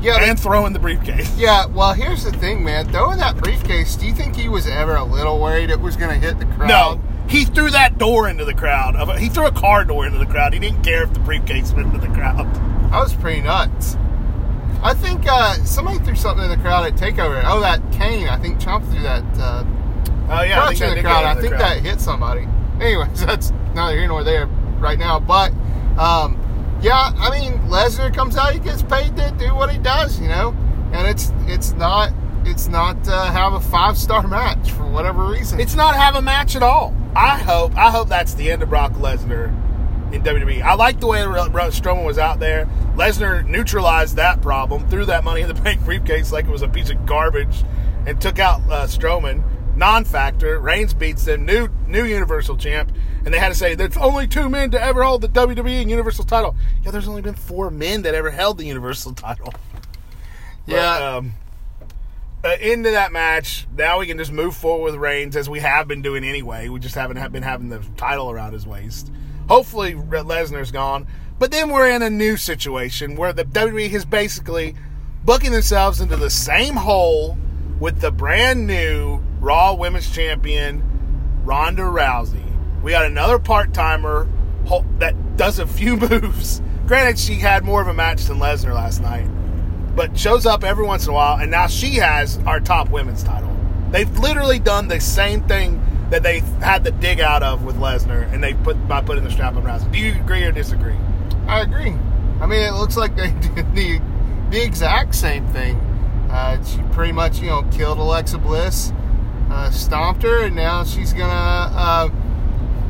Yeah, 0.00 0.16
and 0.22 0.40
throwing 0.40 0.72
the 0.72 0.78
briefcase. 0.78 1.30
yeah. 1.36 1.66
Well, 1.66 1.92
here's 1.92 2.24
the 2.24 2.32
thing, 2.32 2.64
man. 2.64 2.88
Throwing 2.88 3.18
that 3.18 3.36
briefcase, 3.36 3.94
do 3.94 4.06
you 4.06 4.14
think 4.14 4.34
he 4.34 4.48
was 4.48 4.66
ever 4.66 4.96
a 4.96 5.04
little 5.04 5.38
worried 5.38 5.68
it 5.68 5.78
was 5.78 5.94
going 5.96 6.18
to 6.18 6.26
hit 6.26 6.38
the 6.38 6.46
crowd? 6.46 6.68
No, 6.68 7.02
he 7.28 7.44
threw 7.44 7.68
that 7.68 7.98
door 7.98 8.30
into 8.30 8.46
the 8.46 8.54
crowd. 8.54 8.96
He 9.18 9.28
threw 9.28 9.44
a 9.46 9.52
car 9.52 9.84
door 9.84 10.06
into 10.06 10.18
the 10.18 10.24
crowd. 10.24 10.54
He 10.54 10.58
didn't 10.58 10.82
care 10.82 11.02
if 11.02 11.12
the 11.12 11.20
briefcase 11.20 11.74
went 11.74 11.88
into 11.94 11.98
the 11.98 12.14
crowd. 12.14 12.46
That 12.90 12.98
was 12.98 13.12
pretty 13.12 13.42
nuts. 13.42 13.98
I 14.82 14.94
think 14.94 15.26
uh, 15.28 15.54
somebody 15.64 15.98
threw 16.00 16.16
something 16.16 16.44
in 16.44 16.50
the 16.50 16.56
crowd 16.56 16.84
at 16.92 16.98
Takeover. 16.98 17.42
Oh, 17.46 17.60
that 17.60 17.80
cane. 17.92 18.28
I 18.28 18.38
think 18.38 18.58
Trump 18.60 18.84
threw 18.86 19.02
that 19.02 19.22
uh, 19.38 19.64
Oh 20.28 20.42
yeah, 20.42 20.66
think 20.68 20.80
in 20.80 20.88
that 20.88 20.94
the 20.96 21.02
crowd. 21.02 21.24
I 21.24 21.34
think 21.40 21.54
crowd. 21.54 21.60
that 21.60 21.78
hit 21.82 22.00
somebody. 22.00 22.46
Anyways, 22.80 23.20
that's 23.26 23.50
neither 23.74 23.96
here 23.96 24.08
nor 24.08 24.24
there 24.24 24.46
right 24.78 24.98
now. 24.98 25.20
But 25.20 25.52
um, 25.98 26.38
yeah, 26.82 27.12
I 27.16 27.30
mean, 27.38 27.58
Lesnar 27.68 28.12
comes 28.14 28.36
out, 28.36 28.52
he 28.52 28.58
gets 28.58 28.82
paid 28.82 29.16
to 29.16 29.30
do 29.38 29.54
what 29.54 29.70
he 29.70 29.78
does, 29.78 30.18
you 30.20 30.28
know, 30.28 30.54
and 30.92 31.06
it's 31.06 31.32
it's 31.46 31.72
not 31.72 32.12
it's 32.44 32.66
not 32.66 32.96
uh, 33.08 33.30
have 33.30 33.52
a 33.52 33.60
five 33.60 33.96
star 33.98 34.26
match 34.28 34.70
for 34.72 34.84
whatever 34.84 35.24
reason. 35.26 35.60
It's 35.60 35.74
not 35.74 35.94
have 35.94 36.16
a 36.16 36.22
match 36.22 36.56
at 36.56 36.62
all. 36.62 36.94
I 37.14 37.38
hope. 37.38 37.76
I 37.76 37.90
hope 37.90 38.08
that's 38.08 38.34
the 38.34 38.50
end 38.50 38.62
of 38.62 38.70
Brock 38.70 38.92
Lesnar 38.94 39.48
in 40.12 40.22
WWE. 40.22 40.62
I 40.62 40.74
like 40.74 40.98
the 40.98 41.06
way 41.06 41.22
Ro- 41.22 41.48
Ro- 41.48 41.68
Strowman 41.68 42.04
was 42.06 42.18
out 42.18 42.40
there. 42.40 42.68
Lesnar 42.94 43.46
neutralized 43.46 44.16
that 44.16 44.42
problem, 44.42 44.86
threw 44.88 45.06
that 45.06 45.24
Money 45.24 45.40
in 45.40 45.48
the 45.48 45.54
Bank 45.62 45.84
briefcase 45.84 46.32
like 46.32 46.44
it 46.44 46.50
was 46.50 46.62
a 46.62 46.68
piece 46.68 46.90
of 46.90 47.06
garbage, 47.06 47.64
and 48.06 48.20
took 48.20 48.38
out 48.38 48.60
uh, 48.70 48.86
Strowman. 48.86 49.42
Non-factor. 49.74 50.58
Reigns 50.58 50.92
beats 50.92 51.24
them. 51.24 51.46
New 51.46 51.68
new 51.86 52.04
Universal 52.04 52.58
Champ, 52.58 52.92
and 53.24 53.32
they 53.32 53.38
had 53.38 53.48
to 53.48 53.54
say 53.54 53.74
there's 53.74 53.96
only 53.96 54.26
two 54.26 54.50
men 54.50 54.70
to 54.72 54.82
ever 54.82 55.02
hold 55.02 55.22
the 55.22 55.28
WWE 55.28 55.80
and 55.80 55.90
Universal 55.90 56.26
title. 56.26 56.54
Yeah, 56.84 56.90
there's 56.90 57.08
only 57.08 57.22
been 57.22 57.34
four 57.34 57.70
men 57.70 58.02
that 58.02 58.14
ever 58.14 58.30
held 58.30 58.58
the 58.58 58.66
Universal 58.66 59.14
title. 59.14 59.54
But, 60.66 60.74
yeah, 60.74 61.16
um, 61.16 61.32
uh, 62.44 62.56
into 62.60 62.90
that 62.90 63.12
match, 63.12 63.66
now 63.76 63.98
we 63.98 64.06
can 64.06 64.18
just 64.18 64.32
move 64.32 64.54
forward 64.54 64.92
with 64.92 65.00
Reigns 65.00 65.36
as 65.36 65.48
we 65.48 65.60
have 65.60 65.88
been 65.88 66.02
doing 66.02 66.24
anyway. 66.24 66.68
We 66.68 66.78
just 66.80 66.94
haven't 66.94 67.16
have 67.16 67.32
been 67.32 67.42
having 67.42 67.68
the 67.68 67.82
title 67.96 68.30
around 68.30 68.52
his 68.52 68.66
waist. 68.66 69.10
Hopefully, 69.52 69.92
Lesnar's 69.92 70.70
gone. 70.70 71.06
But 71.38 71.50
then 71.50 71.68
we're 71.68 71.90
in 71.90 72.00
a 72.00 72.08
new 72.08 72.38
situation 72.38 73.16
where 73.16 73.34
the 73.34 73.44
WWE 73.44 73.92
is 73.92 74.06
basically 74.06 74.74
booking 75.26 75.52
themselves 75.52 76.00
into 76.00 76.16
the 76.16 76.30
same 76.30 76.74
hole 76.74 77.36
with 77.78 78.00
the 78.00 78.10
brand 78.10 78.66
new 78.66 79.18
Raw 79.40 79.74
Women's 79.74 80.10
Champion, 80.10 80.82
Ronda 81.44 81.82
Rousey. 81.82 82.42
We 82.82 82.92
got 82.92 83.04
another 83.04 83.38
part 83.38 83.74
timer 83.74 84.26
that 85.00 85.36
does 85.36 85.58
a 85.58 85.66
few 85.66 85.96
moves. 86.08 86.62
Granted, 86.86 87.18
she 87.18 87.34
had 87.34 87.62
more 87.62 87.82
of 87.82 87.88
a 87.88 87.92
match 87.92 88.24
than 88.24 88.38
Lesnar 88.38 88.72
last 88.72 89.02
night 89.02 89.28
but 89.94 90.18
shows 90.18 90.46
up 90.46 90.64
every 90.64 90.86
once 90.86 91.04
in 91.04 91.10
a 91.10 91.12
while, 91.12 91.38
and 91.38 91.50
now 91.50 91.66
she 91.66 91.96
has 91.96 92.38
our 92.46 92.58
top 92.58 92.88
women's 92.88 93.22
title. 93.22 93.54
They've 93.90 94.18
literally 94.18 94.58
done 94.58 94.88
the 94.88 94.98
same 94.98 95.42
thing 95.42 95.78
that 96.12 96.22
they 96.22 96.40
had 96.60 96.84
the 96.84 96.90
dig 96.90 97.20
out 97.20 97.42
of 97.42 97.64
with 97.64 97.76
Lesnar, 97.76 98.30
and 98.32 98.44
they 98.44 98.52
put 98.52 98.86
by 98.86 99.00
putting 99.00 99.24
the 99.24 99.30
strap 99.30 99.56
on 99.56 99.62
Rousey. 99.64 99.90
Do 99.90 99.98
you 99.98 100.12
agree 100.12 100.44
or 100.44 100.52
disagree? 100.52 100.94
I 101.48 101.62
agree. 101.62 101.94
I 102.38 102.46
mean, 102.46 102.60
it 102.60 102.74
looks 102.74 102.98
like 102.98 103.16
they 103.16 103.30
did 103.54 103.74
the 103.74 104.00
the 104.50 104.62
exact 104.62 105.14
same 105.14 105.46
thing. 105.48 105.76
Uh, 106.30 106.62
she 106.64 106.82
pretty 106.92 107.12
much, 107.12 107.40
you 107.40 107.46
know, 107.46 107.62
killed 107.72 107.98
Alexa 107.98 108.38
Bliss, 108.38 108.92
uh, 109.50 109.70
stomped 109.70 110.22
her, 110.22 110.44
and 110.44 110.54
now 110.54 110.84
she's 110.84 111.14
gonna 111.14 111.74
uh, 111.74 112.08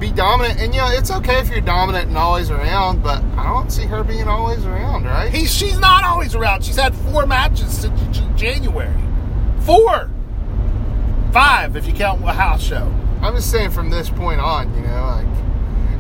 be 0.00 0.11
dominant. 0.11 0.59
And 0.59 0.75
you 0.75 0.81
know, 0.81 0.88
it's 0.91 1.12
okay 1.12 1.38
if 1.38 1.49
you're 1.49 1.61
dominant 1.61 2.09
and 2.09 2.19
always 2.19 2.50
around, 2.50 3.05
but 3.05 3.23
I 3.37 3.45
don't 3.45 3.71
see 3.71 3.85
her 3.85 4.02
being 4.02 4.26
always 4.26 4.64
around, 4.67 5.05
right? 5.05 5.33
He, 5.33 5.47
she's 5.47 5.79
not 5.79 6.02
always 6.02 6.35
around. 6.35 6.64
She's 6.64 6.76
had 6.76 6.93
four 6.93 7.25
matches 7.26 7.83
since 7.83 8.19
January. 8.35 9.00
Four, 9.61 10.11
five 11.33 11.76
if 11.76 11.87
you 11.87 11.93
count 11.93 12.21
a 12.25 12.33
house 12.33 12.61
show. 12.61 12.93
I'm 13.23 13.35
just 13.37 13.50
saying 13.50 13.71
from 13.71 13.91
this 13.91 14.11
point 14.11 14.41
on, 14.41 14.75
you 14.75 14.81
know, 14.83 15.05
like, 15.05 15.26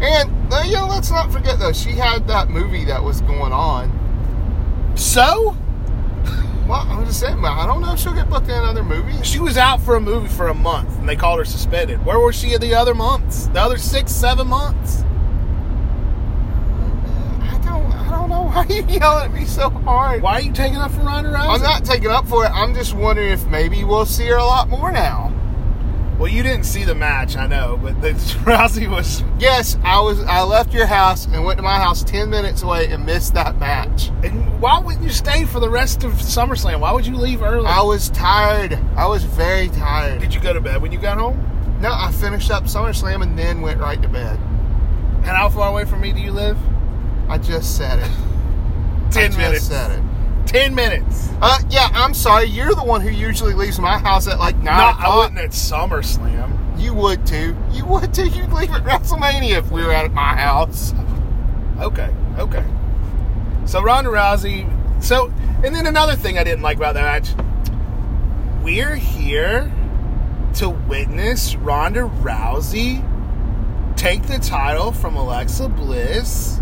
and 0.02 0.52
uh, 0.52 0.62
you 0.66 0.74
know, 0.74 0.86
let's 0.88 1.10
not 1.10 1.32
forget 1.32 1.58
though, 1.58 1.72
she 1.72 1.90
had 1.90 2.26
that 2.28 2.48
movie 2.50 2.84
that 2.86 3.02
was 3.02 3.20
going 3.22 3.52
on. 3.52 3.90
So 4.96 5.56
Well, 6.68 6.86
I'm 6.88 7.04
just 7.06 7.20
saying, 7.20 7.44
I 7.44 7.66
don't 7.66 7.80
know 7.80 7.92
if 7.92 8.00
she'll 8.00 8.12
get 8.14 8.28
booked 8.30 8.46
in 8.48 8.54
another 8.54 8.84
movie. 8.84 9.20
she 9.22 9.38
was 9.40 9.56
out 9.56 9.80
for 9.80 9.96
a 9.96 10.00
movie 10.00 10.28
for 10.28 10.48
a 10.48 10.54
month, 10.54 10.98
and 10.98 11.08
they 11.08 11.16
called 11.16 11.38
her 11.38 11.44
suspended. 11.44 12.04
Where 12.04 12.18
was 12.18 12.36
she 12.36 12.54
in 12.54 12.60
the 12.60 12.74
other 12.74 12.94
months? 12.94 13.46
The 13.48 13.60
other 13.60 13.78
six, 13.78 14.12
seven 14.12 14.46
months? 14.48 15.02
I 17.42 17.60
don't, 17.64 17.92
I 17.92 18.10
don't 18.10 18.28
know 18.28 18.44
why 18.44 18.64
you 18.68 18.84
yelling 18.86 19.24
at 19.24 19.32
me 19.32 19.44
so 19.44 19.70
hard. 19.70 20.22
Why 20.22 20.34
are 20.34 20.40
you 20.40 20.52
taking 20.52 20.76
up 20.78 20.90
for 20.92 21.00
Ronda 21.00 21.30
Rousey? 21.30 21.54
I'm 21.54 21.62
not 21.62 21.84
taking 21.84 22.10
up 22.10 22.26
for 22.26 22.44
it. 22.44 22.50
I'm 22.50 22.74
just 22.74 22.94
wondering 22.94 23.30
if 23.30 23.46
maybe 23.46 23.82
we'll 23.84 24.06
see 24.06 24.26
her 24.26 24.36
a 24.36 24.44
lot 24.44 24.68
more 24.68 24.92
now. 24.92 25.31
Well, 26.22 26.30
you 26.30 26.44
didn't 26.44 26.66
see 26.66 26.84
the 26.84 26.94
match, 26.94 27.36
I 27.36 27.48
know, 27.48 27.80
but 27.82 28.00
the 28.00 28.10
Rousey 28.44 28.88
was. 28.88 29.24
Yes, 29.40 29.76
I 29.82 29.98
was. 29.98 30.20
I 30.22 30.42
left 30.44 30.72
your 30.72 30.86
house 30.86 31.26
and 31.26 31.44
went 31.44 31.56
to 31.56 31.64
my 31.64 31.78
house 31.78 32.04
ten 32.04 32.30
minutes 32.30 32.62
away 32.62 32.86
and 32.92 33.04
missed 33.04 33.34
that 33.34 33.58
match. 33.58 34.10
And 34.22 34.60
why 34.60 34.78
wouldn't 34.78 35.02
you 35.02 35.10
stay 35.10 35.46
for 35.46 35.58
the 35.58 35.68
rest 35.68 36.04
of 36.04 36.12
SummerSlam? 36.12 36.78
Why 36.78 36.92
would 36.92 37.08
you 37.08 37.16
leave 37.16 37.42
early? 37.42 37.66
I 37.66 37.82
was 37.82 38.08
tired. 38.10 38.78
I 38.96 39.08
was 39.08 39.24
very 39.24 39.66
tired. 39.70 40.20
Did 40.20 40.32
you 40.32 40.40
go 40.40 40.52
to 40.52 40.60
bed 40.60 40.80
when 40.80 40.92
you 40.92 40.98
got 41.00 41.18
home? 41.18 41.44
No, 41.80 41.90
I 41.92 42.12
finished 42.12 42.52
up 42.52 42.66
SummerSlam 42.66 43.24
and 43.24 43.36
then 43.36 43.60
went 43.60 43.80
right 43.80 44.00
to 44.00 44.08
bed. 44.08 44.36
And 44.36 45.24
how 45.26 45.48
far 45.48 45.70
away 45.70 45.86
from 45.86 46.02
me 46.02 46.12
do 46.12 46.20
you 46.20 46.30
live? 46.30 46.56
I 47.28 47.38
just 47.38 47.76
said 47.76 47.98
it. 47.98 48.02
Ten 49.10 49.24
I 49.24 49.26
just 49.26 49.38
minutes. 49.38 49.64
said 49.64 49.90
it. 49.90 50.11
Ten 50.52 50.74
minutes. 50.74 51.30
Uh, 51.40 51.58
yeah, 51.70 51.88
I'm 51.94 52.12
sorry. 52.12 52.44
You're 52.44 52.74
the 52.74 52.84
one 52.84 53.00
who 53.00 53.08
usually 53.08 53.54
leaves 53.54 53.78
my 53.78 53.96
house 53.96 54.28
at 54.28 54.38
like 54.38 54.54
nine 54.56 54.64
Not, 54.64 55.00
I 55.00 55.16
wasn't 55.16 55.38
at 55.38 55.50
SummerSlam. 55.50 56.78
You 56.78 56.84
You 56.84 56.94
would 56.94 57.26
too. 57.26 57.56
You 57.70 57.86
would 57.86 58.12
too. 58.12 58.26
You'd 58.26 58.52
leave 58.52 58.70
at 58.70 58.84
WrestleMania 58.84 59.56
if 59.56 59.70
we 59.70 59.82
were 59.82 59.92
at 59.92 60.12
my 60.12 60.36
house. 60.36 60.92
Okay, 61.80 62.14
okay. 62.36 62.64
So 63.64 63.82
Ronda 63.82 64.10
Rousey. 64.10 64.68
So, 65.02 65.32
and 65.64 65.74
then 65.74 65.86
another 65.86 66.16
thing 66.16 66.36
I 66.36 66.44
didn't 66.44 66.62
like 66.62 66.76
about 66.76 66.94
that 66.94 67.24
match. 67.24 68.62
We're 68.62 68.96
here 68.96 69.72
to 70.56 70.68
witness 70.68 71.56
Ronda 71.56 72.00
Rousey 72.20 73.08
take 73.96 74.24
the 74.24 74.38
title 74.38 74.92
from 74.92 75.16
Alexa 75.16 75.70
Bliss 75.70 76.60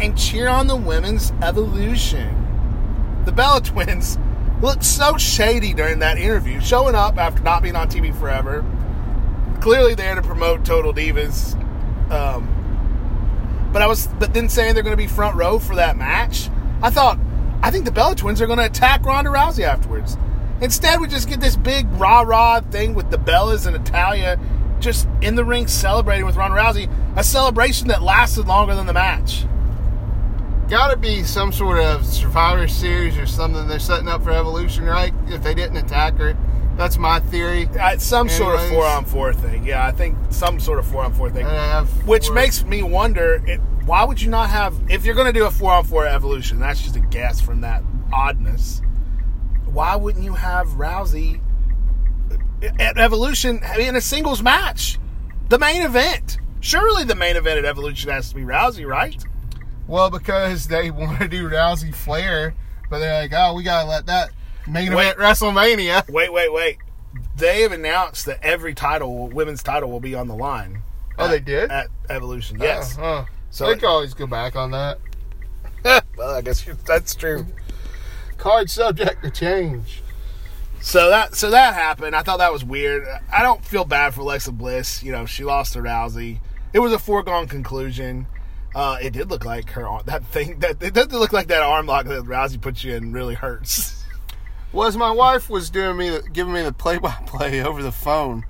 and 0.00 0.16
cheer 0.16 0.46
on 0.46 0.68
the 0.68 0.76
women's 0.76 1.32
evolution. 1.42 2.43
The 3.24 3.32
Bella 3.32 3.60
twins 3.60 4.18
looked 4.60 4.84
so 4.84 5.16
shady 5.16 5.74
during 5.74 5.98
that 6.00 6.18
interview, 6.18 6.60
showing 6.60 6.94
up 6.94 7.18
after 7.18 7.42
not 7.42 7.62
being 7.62 7.76
on 7.76 7.88
TV 7.88 8.18
forever. 8.18 8.64
Clearly 9.60 9.94
there 9.94 10.14
to 10.14 10.22
promote 10.22 10.64
Total 10.64 10.92
Divas. 10.92 11.54
Um, 12.10 13.70
but 13.72 13.82
I 13.82 13.86
was, 13.86 14.06
but 14.06 14.34
then 14.34 14.48
saying 14.48 14.74
they're 14.74 14.82
going 14.82 14.96
to 14.96 15.02
be 15.02 15.06
front 15.06 15.36
row 15.36 15.58
for 15.58 15.74
that 15.76 15.96
match. 15.96 16.48
I 16.82 16.90
thought, 16.90 17.18
I 17.62 17.70
think 17.70 17.86
the 17.86 17.92
Bella 17.92 18.14
twins 18.14 18.40
are 18.40 18.46
going 18.46 18.58
to 18.58 18.66
attack 18.66 19.04
Ronda 19.04 19.30
Rousey 19.30 19.64
afterwards. 19.64 20.16
Instead, 20.60 21.00
we 21.00 21.08
just 21.08 21.28
get 21.28 21.40
this 21.40 21.56
big 21.56 21.86
rah 21.92 22.20
rah 22.20 22.60
thing 22.60 22.94
with 22.94 23.10
the 23.10 23.16
Bellas 23.18 23.66
and 23.66 23.76
Natalya 23.76 24.38
just 24.80 25.08
in 25.22 25.34
the 25.34 25.44
ring 25.44 25.66
celebrating 25.66 26.26
with 26.26 26.36
Ronda 26.36 26.56
Rousey. 26.56 26.90
A 27.16 27.24
celebration 27.24 27.88
that 27.88 28.02
lasted 28.02 28.46
longer 28.46 28.74
than 28.74 28.86
the 28.86 28.92
match. 28.92 29.46
Got 30.68 30.90
to 30.92 30.96
be 30.96 31.22
some 31.22 31.52
sort 31.52 31.78
of 31.78 32.04
Survivor 32.06 32.66
Series 32.66 33.18
or 33.18 33.26
something 33.26 33.68
they're 33.68 33.78
setting 33.78 34.08
up 34.08 34.22
for 34.24 34.30
Evolution, 34.30 34.84
right? 34.84 35.12
If 35.28 35.42
they 35.42 35.54
didn't 35.54 35.76
attack 35.76 36.14
her, 36.16 36.36
that's 36.76 36.96
my 36.96 37.20
theory. 37.20 37.68
Uh, 37.78 37.98
some 37.98 38.28
sort 38.28 38.56
of 38.56 38.68
four 38.70 38.84
on 38.84 39.04
four 39.04 39.32
thing. 39.32 39.64
Yeah, 39.66 39.86
I 39.86 39.92
think 39.92 40.16
some 40.30 40.58
sort 40.58 40.78
of 40.78 40.86
four 40.86 41.04
on 41.04 41.12
four 41.12 41.30
thing. 41.30 41.46
And 41.46 41.56
I 41.56 41.66
have 41.66 42.06
Which 42.06 42.26
four- 42.26 42.34
makes 42.34 42.64
me 42.64 42.82
wonder 42.82 43.42
it, 43.46 43.60
why 43.84 44.04
would 44.04 44.20
you 44.20 44.30
not 44.30 44.48
have, 44.50 44.74
if 44.88 45.04
you're 45.04 45.14
going 45.14 45.32
to 45.32 45.38
do 45.38 45.44
a 45.44 45.50
four 45.50 45.70
on 45.72 45.84
four 45.84 46.06
evolution, 46.06 46.58
that's 46.58 46.80
just 46.82 46.96
a 46.96 47.00
guess 47.00 47.40
from 47.40 47.60
that 47.60 47.82
oddness. 48.12 48.80
Why 49.66 49.94
wouldn't 49.96 50.24
you 50.24 50.34
have 50.34 50.68
Rousey 50.68 51.40
at 52.80 52.96
Evolution 52.96 53.60
in 53.78 53.96
a 53.96 54.00
singles 54.00 54.42
match? 54.42 54.98
The 55.50 55.58
main 55.58 55.82
event. 55.82 56.38
Surely 56.60 57.04
the 57.04 57.14
main 57.14 57.36
event 57.36 57.58
at 57.58 57.64
Evolution 57.66 58.10
has 58.10 58.30
to 58.30 58.34
be 58.34 58.42
Rousey, 58.42 58.86
right? 58.86 59.22
Well, 59.86 60.10
because 60.10 60.68
they 60.68 60.90
want 60.92 61.20
to 61.20 61.28
do 61.28 61.48
Rousey 61.48 61.94
Flair, 61.94 62.54
but 62.90 62.98
they're 62.98 63.22
like, 63.22 63.32
oh, 63.34 63.54
we 63.54 63.62
gotta 63.62 63.88
let 63.88 64.06
that 64.06 64.30
main 64.66 64.94
Wait. 64.94 65.08
event 65.08 65.18
WrestleMania. 65.18 66.08
Wait, 66.08 66.32
wait, 66.32 66.52
wait. 66.52 66.78
They 67.36 67.62
have 67.62 67.72
announced 67.72 68.26
that 68.26 68.42
every 68.42 68.74
title, 68.74 69.28
women's 69.28 69.62
title, 69.62 69.90
will 69.90 70.00
be 70.00 70.14
on 70.14 70.28
the 70.28 70.34
line. 70.34 70.82
Oh, 71.18 71.26
at- 71.26 71.30
they 71.30 71.40
did? 71.40 71.70
At 71.70 71.88
Evolution, 72.08 72.56
uh-huh. 72.56 72.64
yes. 72.64 72.96
Oh, 72.98 73.04
oh. 73.04 73.26
So- 73.50 73.66
they 73.66 73.76
can 73.76 73.88
always 73.88 74.14
go 74.14 74.26
back 74.26 74.56
on 74.56 74.70
that. 74.72 74.98
well, 76.16 76.30
I 76.30 76.40
guess 76.40 76.64
that's 76.86 77.14
true. 77.14 77.46
Card 78.38 78.70
subject 78.70 79.22
to 79.22 79.30
change. 79.30 80.02
So 80.80 81.08
that 81.08 81.34
so 81.34 81.50
that 81.50 81.72
happened. 81.72 82.14
I 82.14 82.22
thought 82.22 82.38
that 82.38 82.52
was 82.52 82.62
weird. 82.62 83.06
I 83.32 83.42
don't 83.42 83.64
feel 83.64 83.84
bad 83.84 84.12
for 84.12 84.20
Alexa 84.20 84.52
Bliss. 84.52 85.02
You 85.02 85.12
know, 85.12 85.24
she 85.24 85.42
lost 85.42 85.72
to 85.74 85.78
Rousey. 85.78 86.40
It 86.74 86.80
was 86.80 86.92
a 86.92 86.98
foregone 86.98 87.48
conclusion. 87.48 88.26
Uh, 88.74 88.98
it 89.00 89.12
did 89.12 89.30
look 89.30 89.44
like 89.44 89.70
her 89.70 89.86
arm, 89.86 90.02
that 90.06 90.24
thing 90.24 90.58
that 90.58 90.82
it 90.82 90.94
doesn't 90.94 91.18
look 91.18 91.32
like 91.32 91.46
that 91.46 91.62
arm 91.62 91.86
lock 91.86 92.06
that 92.06 92.24
Rousey 92.24 92.60
put 92.60 92.82
you 92.82 92.94
in 92.94 93.12
really 93.12 93.34
hurts. 93.34 94.04
Was 94.72 94.96
my 94.96 95.12
wife 95.12 95.48
was 95.48 95.70
doing 95.70 95.96
me, 95.96 96.18
giving 96.32 96.52
me 96.52 96.62
the 96.62 96.72
play-by-play 96.72 97.62
over 97.64 97.80
the 97.80 97.92
phone. 97.92 98.44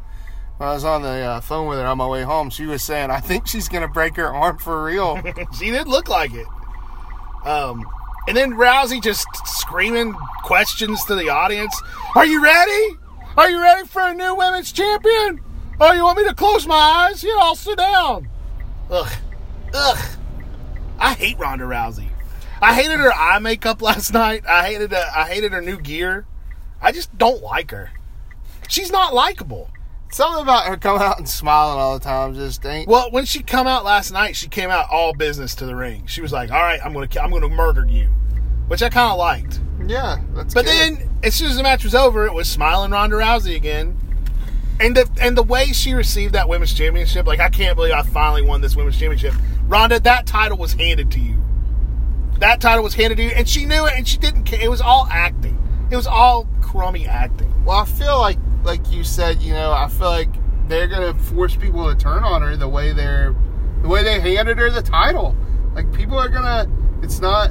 When 0.57 0.69
I 0.69 0.73
was 0.73 0.85
on 0.85 1.03
the 1.03 1.09
uh, 1.09 1.41
phone 1.43 1.67
with 1.67 1.79
her 1.79 1.85
on 1.85 1.99
my 1.99 2.07
way 2.07 2.23
home, 2.23 2.49
she 2.49 2.65
was 2.65 2.83
saying, 2.83 3.11
"I 3.11 3.21
think 3.21 3.47
she's 3.47 3.69
gonna 3.69 3.89
break 3.89 4.17
her 4.17 4.33
arm 4.33 4.57
for 4.57 4.85
real." 4.85 5.21
she 5.59 5.71
did 5.71 5.87
look 5.87 6.09
like 6.09 6.33
it. 6.33 6.47
Um, 7.45 7.85
and 8.27 8.37
then 8.37 8.53
Rousey 8.53 9.03
just 9.03 9.27
screaming 9.45 10.15
questions 10.45 11.05
to 11.07 11.15
the 11.15 11.29
audience. 11.29 11.79
Are 12.15 12.25
you 12.25 12.43
ready? 12.43 12.97
Are 13.37 13.51
you 13.51 13.61
ready 13.61 13.87
for 13.87 14.01
a 14.01 14.15
new 14.15 14.35
women's 14.35 14.73
champion? 14.73 15.41
Oh, 15.81 15.93
you 15.93 16.05
want 16.05 16.19
me 16.19 16.25
to 16.25 16.35
close 16.35 16.67
my 16.67 16.75
eyes? 17.11 17.21
Here, 17.21 17.37
I'll 17.39 17.57
sit 17.57 17.77
down. 17.77 18.29
Ugh, 18.91 19.13
ugh. 19.75 19.99
I 20.99 21.15
hate 21.15 21.39
Ronda 21.39 21.65
Rousey. 21.65 22.09
I 22.63 22.75
hated 22.75 22.99
her 22.99 23.13
eye 23.13 23.39
makeup 23.41 23.83
last 23.83 24.13
night. 24.13 24.47
I 24.49 24.67
hated 24.67 24.93
uh, 24.95 25.05
I 25.15 25.29
hated 25.29 25.53
her 25.53 25.61
new 25.61 25.79
gear. 25.79 26.27
I 26.81 26.93
just 26.93 27.17
don't 27.19 27.43
like 27.43 27.71
her. 27.71 27.91
She's 28.69 28.91
not 28.91 29.13
likable. 29.13 29.71
Something 30.11 30.43
about 30.43 30.67
her 30.67 30.77
coming 30.77 31.03
out 31.03 31.19
and 31.19 31.29
smiling 31.29 31.81
all 31.81 31.99
the 31.99 32.05
time 32.05 32.35
just 32.35 32.65
ain't. 32.65 32.89
Well, 32.89 33.11
when 33.11 33.25
she 33.25 33.43
come 33.43 33.67
out 33.67 33.85
last 33.85 34.13
night, 34.13 34.37
she 34.37 34.49
came 34.49 34.71
out 34.71 34.87
all 34.91 35.13
business 35.13 35.57
to 35.57 35.67
the 35.67 35.75
ring. 35.75 36.07
She 36.07 36.23
was 36.23 36.33
like, 36.33 36.53
"All 36.53 36.63
right, 36.63 36.81
I'm 36.85 36.93
gonna, 36.93 37.09
I'm 37.21 37.33
gonna 37.33 37.49
murder 37.49 37.85
you," 37.85 38.09
which 38.69 38.83
I 38.83 38.91
kind 38.91 39.11
of 39.11 39.19
liked. 39.19 39.61
Yeah, 39.87 40.19
that's. 40.35 40.55
But 40.55 40.67
good. 40.67 40.99
then, 40.99 41.11
as 41.25 41.35
soon 41.35 41.51
as 41.51 41.57
the 41.57 41.65
match 41.65 41.83
was 41.83 41.97
over, 41.97 42.27
it 42.27 42.33
was 42.33 42.49
smiling 42.49 42.93
Ronda 42.93 43.17
Rousey 43.17 43.57
again, 43.57 43.99
and 44.81 44.97
the 44.97 45.09
and 45.21 45.37
the 45.37 45.43
way 45.43 45.67
she 45.67 45.93
received 45.95 46.35
that 46.35 46.49
women's 46.49 46.73
championship, 46.73 47.27
like 47.27 47.41
I 47.41 47.49
can't 47.49 47.77
believe 47.77 47.93
I 47.93 48.03
finally 48.03 48.43
won 48.43 48.61
this 48.61 48.77
women's 48.77 48.99
championship. 48.99 49.35
Ronda, 49.67 50.01
that 50.01 50.27
title 50.27 50.59
was 50.59 50.73
handed 50.73 51.11
to 51.13 51.21
you. 51.21 51.43
That 52.39 52.61
title 52.61 52.83
was 52.83 52.95
handed 52.95 53.17
to 53.17 53.23
you, 53.23 53.31
and 53.31 53.49
she 53.49 53.65
knew 53.65 53.87
it, 53.87 53.95
and 53.97 54.07
she 54.07 54.19
didn't 54.19 54.45
care. 54.45 54.61
It 54.61 54.69
was 54.69 54.81
all 54.81 55.07
acting. 55.11 55.59
It 55.91 55.97
was 55.97 56.07
all 56.07 56.49
crummy 56.61 57.07
acting. 57.07 57.53
Well, 57.65 57.79
I 57.79 57.85
feel 57.85 58.19
like, 58.19 58.39
like 58.65 58.91
you 58.91 59.05
said, 59.05 59.41
you 59.41 59.53
know, 59.53 59.73
I 59.73 59.89
feel 59.89 60.09
like 60.09 60.31
they're 60.69 60.89
gonna 60.89 61.15
force 61.15 61.55
people 61.55 61.89
to 61.89 61.99
turn 61.99 62.25
on 62.25 62.43
her 62.43 62.57
the 62.57 62.69
way 62.69 62.93
they're, 62.93 63.35
the 63.83 63.89
way 63.89 64.03
they 64.03 64.21
handed 64.21 64.59
her 64.59 64.71
the 64.71 64.83
title. 64.83 65.37
Like 65.75 65.93
people 65.93 66.19
are 66.19 66.29
gonna. 66.29 66.67
It's 67.03 67.21
not. 67.21 67.51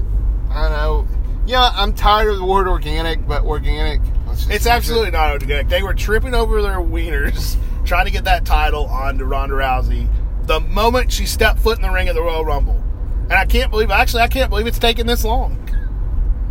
I 0.49 0.69
don't 0.69 0.71
know. 0.71 1.07
Yeah, 1.45 1.71
I'm 1.73 1.93
tired 1.93 2.31
of 2.31 2.37
the 2.37 2.45
word 2.45 2.67
organic, 2.67 3.27
but 3.27 3.43
organic. 3.43 4.01
It's 4.49 4.67
absolutely 4.67 5.11
not 5.11 5.31
organic. 5.31 5.69
They 5.69 5.83
were 5.83 5.93
tripping 5.93 6.33
over 6.33 6.61
their 6.61 6.77
wieners 6.77 7.57
trying 7.85 8.05
to 8.05 8.11
get 8.11 8.23
that 8.25 8.45
title 8.45 8.85
onto 8.85 9.25
Ronda 9.25 9.55
Rousey 9.55 10.07
the 10.45 10.59
moment 10.59 11.11
she 11.11 11.25
stepped 11.25 11.59
foot 11.59 11.77
in 11.77 11.83
the 11.83 11.91
ring 11.91 12.07
at 12.07 12.15
the 12.15 12.21
Royal 12.21 12.45
Rumble. 12.45 12.81
And 13.23 13.33
I 13.33 13.45
can't 13.45 13.71
believe, 13.71 13.89
actually, 13.91 14.21
I 14.21 14.27
can't 14.27 14.49
believe 14.49 14.67
it's 14.67 14.79
taken 14.79 15.07
this 15.07 15.23
long. 15.23 15.55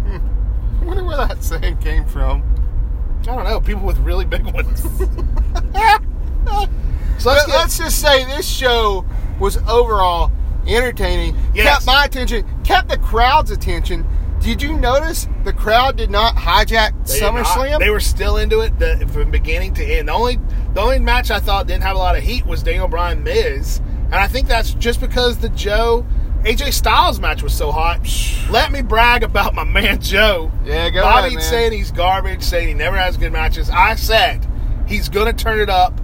Hmm. 0.06 0.82
I 0.82 0.84
wonder 0.84 1.04
where 1.04 1.16
that 1.18 1.44
saying 1.44 1.78
came 1.78 2.06
from. 2.06 2.42
I 3.20 3.24
don't 3.24 3.44
know, 3.44 3.60
people 3.60 3.82
with 3.82 3.98
really 3.98 4.24
big 4.24 4.44
ones. 4.44 4.82
so 7.18 7.30
let's 7.30 7.46
get, 7.46 7.48
let's 7.48 7.78
just 7.78 8.00
say 8.00 8.24
this 8.24 8.48
show 8.48 9.04
was 9.38 9.58
overall 9.68 10.32
entertaining. 10.66 11.36
Yes. 11.54 11.66
Kept 11.66 11.86
my 11.86 12.04
attention. 12.04 12.44
Kept 12.64 12.88
the 12.88 12.98
crowd's 12.98 13.50
attention. 13.50 14.06
Did 14.42 14.60
you 14.60 14.76
notice 14.76 15.28
the 15.44 15.52
crowd 15.52 15.96
did 15.96 16.10
not 16.10 16.34
hijack 16.34 17.06
they 17.06 17.20
did 17.20 17.22
not- 17.32 17.44
SummerSlam? 17.46 17.78
They 17.78 17.90
were 17.90 18.00
still 18.00 18.36
into 18.38 18.60
it 18.60 18.76
the, 18.78 19.08
from 19.12 19.30
beginning 19.30 19.74
to 19.74 19.84
end. 19.84 20.08
The 20.08 20.12
only 20.12 20.38
the 20.74 20.80
only 20.80 20.98
match 20.98 21.30
I 21.30 21.38
thought 21.38 21.66
didn't 21.66 21.84
have 21.84 21.94
a 21.96 21.98
lot 21.98 22.16
of 22.16 22.24
heat 22.24 22.44
was 22.44 22.62
Daniel 22.62 22.88
Bryan 22.88 23.22
Miz, 23.22 23.78
and 24.06 24.14
I 24.16 24.26
think 24.26 24.48
that's 24.48 24.74
just 24.74 25.00
because 25.00 25.38
the 25.38 25.48
Joe 25.50 26.04
AJ 26.42 26.72
Styles 26.72 27.20
match 27.20 27.40
was 27.40 27.54
so 27.54 27.70
hot. 27.70 28.00
Let 28.50 28.72
me 28.72 28.82
brag 28.82 29.22
about 29.22 29.54
my 29.54 29.62
man 29.62 30.00
Joe. 30.00 30.50
Yeah, 30.64 30.90
go 30.90 31.02
Bobby 31.02 31.28
ahead, 31.28 31.38
man. 31.38 31.42
saying 31.42 31.72
he's 31.72 31.92
garbage, 31.92 32.42
saying 32.42 32.66
he 32.66 32.74
never 32.74 32.96
has 32.96 33.16
good 33.16 33.32
matches. 33.32 33.70
I 33.70 33.94
said 33.94 34.44
he's 34.88 35.08
going 35.08 35.26
to 35.26 35.32
turn 35.44 35.60
it 35.60 35.70
up 35.70 36.00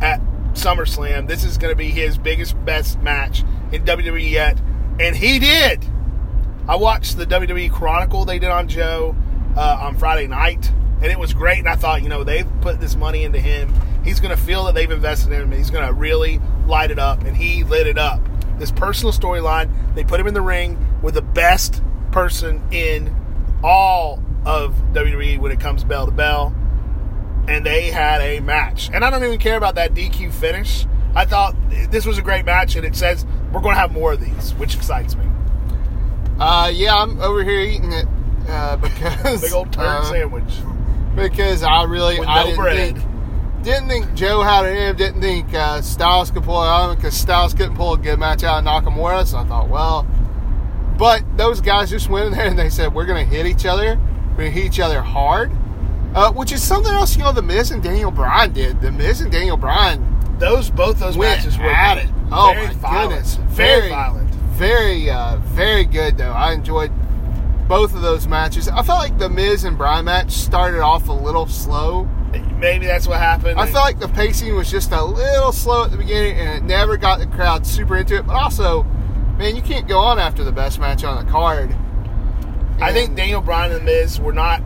at 0.00 0.20
SummerSlam. 0.54 1.26
This 1.26 1.42
is 1.42 1.58
going 1.58 1.72
to 1.72 1.76
be 1.76 1.88
his 1.90 2.18
biggest, 2.18 2.62
best 2.64 3.00
match 3.00 3.42
in 3.72 3.84
WWE 3.84 4.30
yet, 4.30 4.60
and 5.00 5.16
he 5.16 5.40
did. 5.40 5.84
I 6.68 6.76
watched 6.76 7.16
the 7.16 7.26
WWE 7.26 7.70
Chronicle 7.70 8.24
they 8.24 8.38
did 8.38 8.50
on 8.50 8.68
Joe 8.68 9.16
uh, 9.56 9.78
on 9.80 9.96
Friday 9.96 10.26
night, 10.26 10.70
and 11.02 11.06
it 11.06 11.18
was 11.18 11.34
great. 11.34 11.58
And 11.58 11.68
I 11.68 11.76
thought, 11.76 12.02
you 12.02 12.08
know, 12.08 12.24
they've 12.24 12.46
put 12.60 12.80
this 12.80 12.96
money 12.96 13.24
into 13.24 13.40
him. 13.40 13.72
He's 14.04 14.20
going 14.20 14.34
to 14.34 14.40
feel 14.40 14.64
that 14.64 14.74
they've 14.74 14.90
invested 14.90 15.32
in 15.32 15.42
him. 15.42 15.52
He's 15.52 15.70
going 15.70 15.86
to 15.86 15.92
really 15.92 16.40
light 16.66 16.90
it 16.90 16.98
up, 16.98 17.24
and 17.24 17.36
he 17.36 17.64
lit 17.64 17.86
it 17.86 17.98
up. 17.98 18.20
This 18.58 18.70
personal 18.70 19.12
storyline, 19.12 19.94
they 19.94 20.04
put 20.04 20.20
him 20.20 20.26
in 20.26 20.34
the 20.34 20.42
ring 20.42 20.78
with 21.02 21.14
the 21.14 21.22
best 21.22 21.82
person 22.12 22.62
in 22.70 23.14
all 23.62 24.22
of 24.44 24.74
WWE 24.92 25.38
when 25.38 25.52
it 25.52 25.60
comes 25.60 25.84
bell 25.84 26.06
to 26.06 26.12
bell, 26.12 26.54
and 27.48 27.64
they 27.64 27.90
had 27.90 28.20
a 28.20 28.40
match. 28.40 28.90
And 28.92 29.04
I 29.04 29.10
don't 29.10 29.24
even 29.24 29.38
care 29.38 29.56
about 29.56 29.74
that 29.74 29.94
DQ 29.94 30.32
finish. 30.32 30.86
I 31.14 31.24
thought 31.24 31.56
this 31.90 32.06
was 32.06 32.18
a 32.18 32.22
great 32.22 32.44
match, 32.44 32.76
and 32.76 32.84
it 32.84 32.94
says 32.94 33.26
we're 33.52 33.60
going 33.60 33.74
to 33.74 33.80
have 33.80 33.92
more 33.92 34.12
of 34.12 34.20
these, 34.20 34.52
which 34.54 34.76
excites 34.76 35.16
me. 35.16 35.24
Uh, 36.40 36.70
yeah, 36.72 36.94
I'm 36.94 37.20
over 37.20 37.44
here 37.44 37.60
eating 37.60 37.92
it 37.92 38.06
uh, 38.48 38.76
because 38.78 39.42
Big 39.42 39.52
old 39.52 39.72
turd 39.72 39.84
uh, 39.84 40.04
sandwich. 40.04 40.52
because 41.14 41.62
I 41.62 41.84
really 41.84 42.18
With 42.18 42.28
I 42.28 42.40
no 42.40 42.46
didn't 42.46 42.60
bread. 42.60 42.94
think 42.96 43.06
didn't 43.62 43.88
think 43.88 44.14
Joe 44.14 44.40
had 44.42 44.64
it 44.64 44.70
in 44.70 44.76
him. 44.88 44.96
Didn't 44.96 45.20
think 45.20 45.52
uh, 45.52 45.82
Styles 45.82 46.30
could 46.30 46.44
pull 46.44 46.62
it 46.62 46.66
out 46.66 46.94
because 46.96 47.12
Styles 47.14 47.52
couldn't 47.52 47.76
pull 47.76 47.92
a 47.92 47.98
good 47.98 48.18
match 48.18 48.42
out 48.42 48.58
of 48.58 48.64
Nakamura. 48.64 49.26
So 49.26 49.36
I 49.36 49.44
thought, 49.44 49.68
well, 49.68 50.06
but 50.96 51.22
those 51.36 51.60
guys 51.60 51.90
just 51.90 52.08
went 52.08 52.28
in 52.28 52.32
there 52.32 52.46
and 52.46 52.58
they 52.58 52.70
said 52.70 52.94
we're 52.94 53.04
gonna 53.04 53.24
hit 53.24 53.44
each 53.46 53.66
other. 53.66 54.00
We're 54.30 54.36
gonna 54.44 54.50
hit 54.50 54.64
each 54.64 54.80
other 54.80 55.02
hard, 55.02 55.52
uh, 56.14 56.32
which 56.32 56.52
is 56.52 56.62
something 56.62 56.90
else. 56.92 57.16
You 57.16 57.24
know, 57.24 57.32
the 57.32 57.42
Miz 57.42 57.70
and 57.70 57.82
Daniel 57.82 58.10
Bryan 58.10 58.52
did. 58.54 58.80
The 58.80 58.90
Miz 58.90 59.20
and 59.20 59.30
Daniel 59.30 59.58
Bryan 59.58 60.06
those 60.38 60.70
both 60.70 60.98
those 60.98 61.18
matches 61.18 61.58
were 61.58 61.64
at 61.66 61.98
it. 61.98 62.08
Oh 62.32 62.52
very 62.54 62.66
my 62.68 62.72
violent, 62.74 63.10
goodness, 63.10 63.34
very, 63.50 63.90
violent. 63.90 64.19
Very, 64.60 65.08
uh, 65.08 65.36
very 65.38 65.86
good 65.86 66.18
though. 66.18 66.32
I 66.32 66.52
enjoyed 66.52 66.92
both 67.66 67.94
of 67.94 68.02
those 68.02 68.28
matches. 68.28 68.68
I 68.68 68.82
felt 68.82 68.98
like 68.98 69.18
the 69.18 69.30
Miz 69.30 69.64
and 69.64 69.78
Bryan 69.78 70.04
match 70.04 70.32
started 70.32 70.80
off 70.80 71.08
a 71.08 71.12
little 71.12 71.46
slow. 71.46 72.04
Maybe 72.58 72.84
that's 72.84 73.08
what 73.08 73.18
happened. 73.20 73.58
I 73.58 73.64
felt 73.64 73.86
like 73.86 74.00
the 74.00 74.08
pacing 74.08 74.54
was 74.54 74.70
just 74.70 74.92
a 74.92 75.02
little 75.02 75.52
slow 75.52 75.84
at 75.84 75.90
the 75.90 75.96
beginning, 75.96 76.36
and 76.36 76.58
it 76.58 76.62
never 76.62 76.98
got 76.98 77.20
the 77.20 77.26
crowd 77.26 77.66
super 77.66 77.96
into 77.96 78.16
it. 78.16 78.26
But 78.26 78.34
also, 78.34 78.82
man, 79.38 79.56
you 79.56 79.62
can't 79.62 79.88
go 79.88 79.98
on 79.98 80.18
after 80.18 80.44
the 80.44 80.52
best 80.52 80.78
match 80.78 81.04
on 81.04 81.24
the 81.24 81.32
card. 81.32 81.74
I 82.82 82.92
think 82.92 83.16
Daniel 83.16 83.40
Bryan 83.40 83.72
and 83.72 83.80
the 83.80 83.84
Miz 83.84 84.20
were 84.20 84.34
not. 84.34 84.62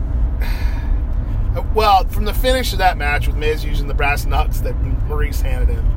Well, 1.73 2.03
from 2.09 2.25
the 2.25 2.33
finish 2.33 2.73
of 2.73 2.79
that 2.79 2.97
match 2.97 3.27
with 3.27 3.37
Miz 3.37 3.63
using 3.63 3.87
the 3.87 3.93
brass 3.93 4.25
knucks 4.25 4.59
that 4.59 4.73
Maurice 5.07 5.39
handed 5.39 5.69
him, 5.69 5.89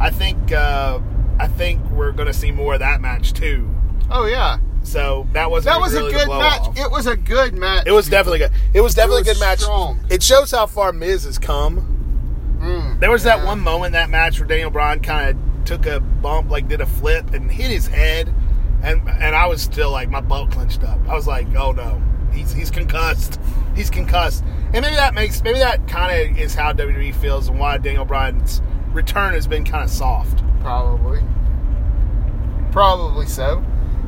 I 0.00 0.10
think 0.10 0.50
uh, 0.50 0.98
I 1.38 1.48
think 1.48 1.84
we're 1.90 2.12
going 2.12 2.26
to 2.28 2.34
see 2.34 2.50
more 2.52 2.74
of 2.74 2.80
that 2.80 3.00
match 3.00 3.32
too. 3.32 3.68
Oh 4.10 4.26
yeah, 4.26 4.58
So 4.82 5.26
that 5.32 5.50
wasn't 5.50 5.74
that 5.74 5.80
was 5.80 5.94
really 5.94 6.12
a 6.14 6.18
good 6.18 6.28
match. 6.28 6.60
off. 6.60 6.78
It 6.78 6.90
was 6.90 7.06
a 7.06 7.16
good 7.16 7.54
match. 7.54 7.86
It 7.86 7.92
was 7.92 8.08
definitely 8.08 8.38
good. 8.40 8.52
It 8.74 8.80
was 8.82 8.94
definitely 8.94 9.22
was 9.22 9.28
a 9.28 9.32
good 9.34 9.40
match. 9.40 9.60
strong. 9.60 9.98
It 10.10 10.22
shows 10.22 10.50
how 10.50 10.66
far 10.66 10.92
Miz 10.92 11.24
has 11.24 11.38
come. 11.38 11.90
Mm, 12.60 13.00
There 13.00 13.10
was 13.10 13.22
that 13.24 13.44
one 13.44 13.60
moment 13.60 13.86
in 13.86 13.92
that 13.92 14.10
match 14.10 14.38
where 14.38 14.46
Daniel 14.46 14.70
Bryan 14.70 15.00
kind 15.00 15.30
of 15.30 15.64
took 15.64 15.86
a 15.86 16.00
bump, 16.00 16.50
like 16.50 16.68
did 16.68 16.80
a 16.80 16.86
flip 16.86 17.32
and 17.32 17.50
hit 17.50 17.70
his 17.70 17.86
head, 17.86 18.32
and 18.82 19.08
and 19.08 19.34
I 19.34 19.46
was 19.46 19.62
still 19.62 19.90
like 19.90 20.10
my 20.10 20.20
butt 20.20 20.50
clenched 20.50 20.84
up. 20.84 20.98
I 21.08 21.14
was 21.14 21.26
like, 21.26 21.46
oh 21.56 21.72
no, 21.72 22.00
he's 22.32 22.52
he's 22.52 22.70
concussed, 22.70 23.40
he's 23.74 23.90
concussed, 23.90 24.44
and 24.74 24.82
maybe 24.82 24.96
that 24.96 25.14
makes 25.14 25.42
maybe 25.42 25.58
that 25.60 25.88
kind 25.88 26.30
of 26.32 26.38
is 26.38 26.54
how 26.54 26.72
WWE 26.74 27.14
feels 27.14 27.48
and 27.48 27.58
why 27.58 27.78
Daniel 27.78 28.04
Bryan's 28.04 28.60
return 28.94 29.34
has 29.34 29.46
been 29.46 29.64
kind 29.64 29.84
of 29.84 29.90
soft. 29.90 30.42
Probably. 30.60 31.20
Probably 32.72 33.26
so. 33.26 33.64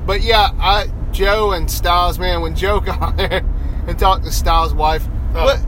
But 0.07 0.23
yeah, 0.23 0.51
I 0.59 0.87
Joe 1.13 1.53
and 1.53 1.71
Styles, 1.71 2.19
man, 2.19 2.41
when 2.41 2.55
Joe 2.55 2.81
got 2.91 3.17
there 3.17 3.45
and 3.87 3.99
talked 3.99 4.25
to 4.25 4.33
Styles' 4.33 4.75
wife, 4.75 5.07
Oh. 5.35 5.63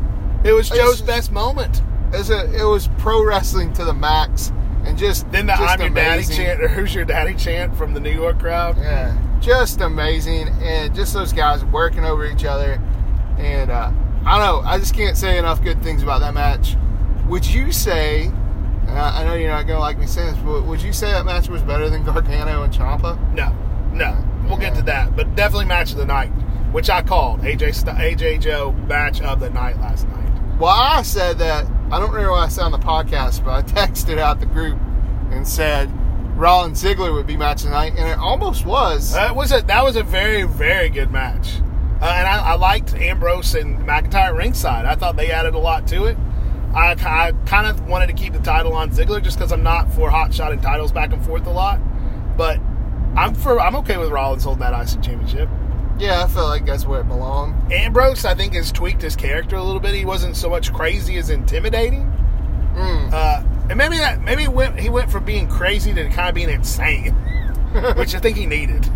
It 0.45 0.53
was 0.53 0.71
Joe's 0.71 1.03
best 1.03 1.31
moment. 1.31 1.83
it 2.13 2.17
was 2.19 2.31
a 2.31 2.51
it 2.59 2.65
was 2.65 2.89
pro 2.99 3.23
wrestling 3.25 3.73
to 3.75 3.85
the 3.85 3.93
max 3.93 4.51
and 4.85 4.97
just 4.97 5.31
Then 5.31 5.47
the 5.47 5.53
just 5.55 5.63
"I'm 5.75 5.81
your 5.81 5.91
daddy" 5.91 6.25
chant 6.25 6.63
or 6.63 6.69
"Who's 6.69 6.95
your 6.95 7.05
daddy" 7.05 7.35
chant 7.35 7.77
from 7.77 7.93
the 7.93 8.01
New 8.01 8.13
York 8.13 8.39
crowd. 8.39 8.79
Yeah. 8.79 9.19
Just 9.41 9.81
amazing 9.83 10.49
and 10.63 10.95
just 10.95 11.13
those 11.13 11.33
guys 11.35 11.65
working 11.67 12.05
over 12.05 12.25
each 12.25 12.45
other 12.47 12.81
and 13.37 13.71
uh 13.71 13.91
I 14.25 14.39
don't 14.39 14.63
know, 14.65 14.69
I 14.69 14.79
just 14.79 14.95
can't 14.95 15.17
say 15.17 15.37
enough 15.39 15.63
good 15.63 15.83
things 15.83 16.03
about 16.03 16.21
that 16.21 16.33
match. 16.35 16.77
Would 17.27 17.45
you 17.47 17.71
say 17.73 18.33
I 18.89 19.21
I 19.23 19.25
know 19.25 19.35
you're 19.35 19.51
not 19.51 19.67
gonna 19.67 19.81
like 19.81 19.99
me 19.99 20.07
saying 20.07 20.35
this, 20.35 20.43
but 20.45 20.63
would 20.67 20.83
you 20.83 20.93
say 20.93 21.11
that 21.13 21.25
match 21.25 21.49
was 21.49 21.63
better 21.63 21.89
than 21.91 22.05
Gargano 22.05 22.63
and 22.63 22.73
Ciampa? 22.73 23.17
No, 23.35 23.55
no. 23.93 24.25
We'll 24.49 24.59
get 24.59 24.75
to 24.77 24.83
that, 24.83 25.15
but 25.15 25.35
definitely 25.35 25.67
match 25.67 25.91
of 25.93 25.99
the 25.99 26.07
night, 26.07 26.31
which 26.73 26.89
I 26.89 27.03
called 27.03 27.41
AJ 27.41 27.75
St- 27.75 27.97
AJ 27.99 28.41
Joe 28.41 28.73
match 28.73 29.21
of 29.21 29.41
the 29.41 29.51
night 29.51 29.79
last 29.79 30.09
night. 30.09 30.59
Well, 30.59 30.75
I 30.75 31.03
said 31.03 31.39
that 31.39 31.67
I 31.91 31.99
don't 31.99 32.11
remember 32.11 32.33
what 32.33 32.45
I 32.45 32.49
said 32.49 32.65
on 32.65 32.73
the 32.73 32.79
podcast, 32.79 33.45
but 33.45 33.53
I 33.53 33.63
texted 33.87 34.19
out 34.19 34.41
the 34.41 34.47
group 34.47 34.79
and 35.31 35.47
said 35.47 35.91
Rollins 36.37 36.83
Ziggler 36.83 37.13
would 37.13 37.27
be 37.27 37.37
match 37.37 37.63
tonight, 37.63 37.95
and 37.99 38.09
it 38.09 38.19
almost 38.19 38.65
was. 38.65 39.13
That 39.13 39.37
was 39.37 39.53
a 39.53 39.61
that 39.63 39.85
was 39.85 39.97
a 39.97 40.03
very 40.03 40.45
very 40.45 40.89
good 40.89 41.11
match, 41.11 41.57
uh, 42.01 42.07
and 42.07 42.27
I, 42.27 42.53
I 42.53 42.55
liked 42.55 42.95
Ambrose 42.95 43.55
and 43.55 43.79
McIntyre 43.81 44.37
ringside. 44.37 44.87
I 44.87 44.95
thought 44.95 45.17
they 45.17 45.31
added 45.31 45.55
a 45.55 45.59
lot 45.59 45.87
to 45.89 46.07
it. 46.07 46.17
I, 46.79 46.93
I 46.93 47.33
kind 47.47 47.67
of 47.67 47.89
wanted 47.89 48.07
to 48.07 48.13
keep 48.13 48.33
the 48.33 48.39
title 48.39 48.73
on 48.73 48.91
Ziggler 48.91 49.23
just 49.23 49.37
because 49.37 49.51
I'm 49.51 49.63
not 49.63 49.93
for 49.93 50.11
hot 50.11 50.33
shotting 50.33 50.61
titles 50.61 50.93
back 50.93 51.13
and 51.13 51.25
forth 51.25 51.47
a 51.47 51.51
lot, 51.51 51.81
but 52.37 52.61
I'm 53.17 53.35
for 53.35 53.61
I'm 53.61 53.75
okay 53.77 53.97
with 53.97 54.11
Rollins 54.11 54.45
holding 54.45 54.61
that 54.61 54.73
IC 54.73 55.03
championship. 55.03 55.49
Yeah, 55.99 56.23
I 56.23 56.29
feel 56.29 56.45
like 56.45 56.65
that's 56.65 56.87
where 56.87 57.01
it 57.01 57.09
belonged. 57.09 57.73
Ambrose, 57.73 58.25
I 58.25 58.35
think, 58.35 58.55
has 58.55 58.71
tweaked 58.71 59.03
his 59.03 59.17
character 59.17 59.57
a 59.57 59.63
little 59.63 59.81
bit. 59.81 59.95
He 59.95 60.05
wasn't 60.05 60.37
so 60.37 60.49
much 60.49 60.73
crazy 60.73 61.17
as 61.17 61.31
intimidating. 61.31 62.05
Mm. 62.77 63.13
Uh, 63.13 63.43
and 63.69 63.77
maybe 63.77 63.99
that 63.99 64.23
maybe 64.23 64.43
he 64.43 64.49
went, 64.49 64.79
he 64.79 64.89
went 64.89 65.11
from 65.11 65.25
being 65.25 65.49
crazy 65.49 65.93
to 65.93 66.09
kind 66.11 66.29
of 66.29 66.35
being 66.37 66.51
insane, 66.51 67.13
which 67.97 68.15
I 68.15 68.21
think 68.21 68.37
he 68.37 68.47
needed. 68.47 68.89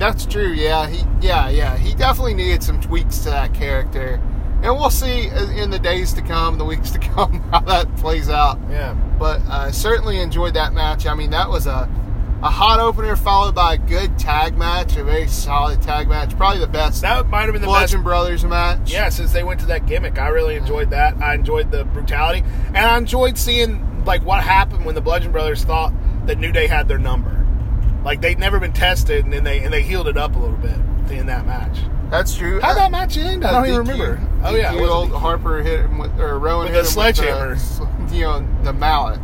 That's 0.00 0.26
true. 0.26 0.50
Yeah, 0.50 0.88
he. 0.88 1.06
Yeah, 1.24 1.48
yeah. 1.48 1.76
He 1.76 1.94
definitely 1.94 2.34
needed 2.34 2.64
some 2.64 2.80
tweaks 2.80 3.18
to 3.18 3.30
that 3.30 3.54
character, 3.54 4.20
and 4.62 4.74
we'll 4.76 4.90
see 4.90 5.26
in 5.28 5.70
the 5.70 5.78
days 5.78 6.12
to 6.14 6.22
come, 6.22 6.58
the 6.58 6.64
weeks 6.64 6.90
to 6.92 6.98
come, 7.14 7.40
how 7.50 7.60
that 7.60 7.94
plays 7.96 8.28
out. 8.28 8.58
Yeah, 8.70 8.94
But 9.18 9.40
I 9.48 9.70
certainly 9.70 10.18
enjoyed 10.20 10.54
that 10.54 10.72
match. 10.72 11.06
I 11.06 11.14
mean, 11.14 11.30
that 11.30 11.48
was 11.48 11.66
a 11.66 11.88
a 12.42 12.50
hot 12.50 12.80
opener 12.80 13.14
followed 13.14 13.54
by 13.54 13.74
a 13.74 13.78
good 13.78 14.18
tag 14.18 14.58
match, 14.58 14.96
a 14.96 15.04
very 15.04 15.28
solid 15.28 15.80
tag 15.80 16.08
match, 16.08 16.36
probably 16.36 16.58
the 16.58 16.66
best 16.66 17.00
that 17.02 17.28
might 17.28 17.42
have 17.42 17.52
been 17.52 17.62
the 17.62 17.68
Bludgeon 17.68 18.00
best. 18.00 18.04
Brothers 18.04 18.44
match. 18.44 18.92
Yeah, 18.92 19.10
since 19.10 19.32
they 19.32 19.44
went 19.44 19.60
to 19.60 19.66
that 19.66 19.86
gimmick, 19.86 20.18
I 20.18 20.26
really 20.26 20.56
enjoyed 20.56 20.90
that. 20.90 21.16
I 21.22 21.34
enjoyed 21.34 21.70
the 21.70 21.84
brutality, 21.84 22.42
and 22.68 22.78
I 22.78 22.98
enjoyed 22.98 23.38
seeing 23.38 24.04
like 24.04 24.24
what 24.24 24.42
happened 24.42 24.84
when 24.84 24.96
the 24.96 25.00
Bludgeon 25.00 25.30
Brothers 25.30 25.62
thought 25.62 25.92
that 26.26 26.38
New 26.38 26.50
Day 26.50 26.66
had 26.66 26.88
their 26.88 26.98
number. 26.98 27.46
Like 28.04 28.20
they'd 28.20 28.40
never 28.40 28.58
been 28.58 28.72
tested, 28.72 29.24
and 29.24 29.32
then 29.32 29.44
they 29.44 29.60
and 29.60 29.72
they 29.72 29.82
healed 29.82 30.08
it 30.08 30.16
up 30.16 30.34
a 30.34 30.38
little 30.40 30.56
bit 30.56 30.76
in 31.16 31.26
that 31.26 31.46
match. 31.46 31.78
That's 32.10 32.36
true. 32.36 32.60
How'd 32.60 32.76
that 32.76 32.90
match 32.90 33.16
end? 33.16 33.44
I 33.44 33.52
don't 33.52 33.66
even 33.66 33.78
remember. 33.86 34.16
Oh 34.44 34.54
yeah, 34.54 34.74
it 34.74 34.80
old 34.80 35.12
Harper 35.12 35.62
hit 35.62 35.80
him 35.80 35.98
with, 35.98 36.18
or 36.20 36.38
Rowan 36.38 36.66
With 36.66 36.74
hit 36.74 36.80
him 36.80 36.90
sledgehammer. 36.90 37.50
With 37.50 38.08
the, 38.10 38.16
you 38.16 38.22
know, 38.22 38.46
the 38.62 38.72
mallet. 38.72 39.20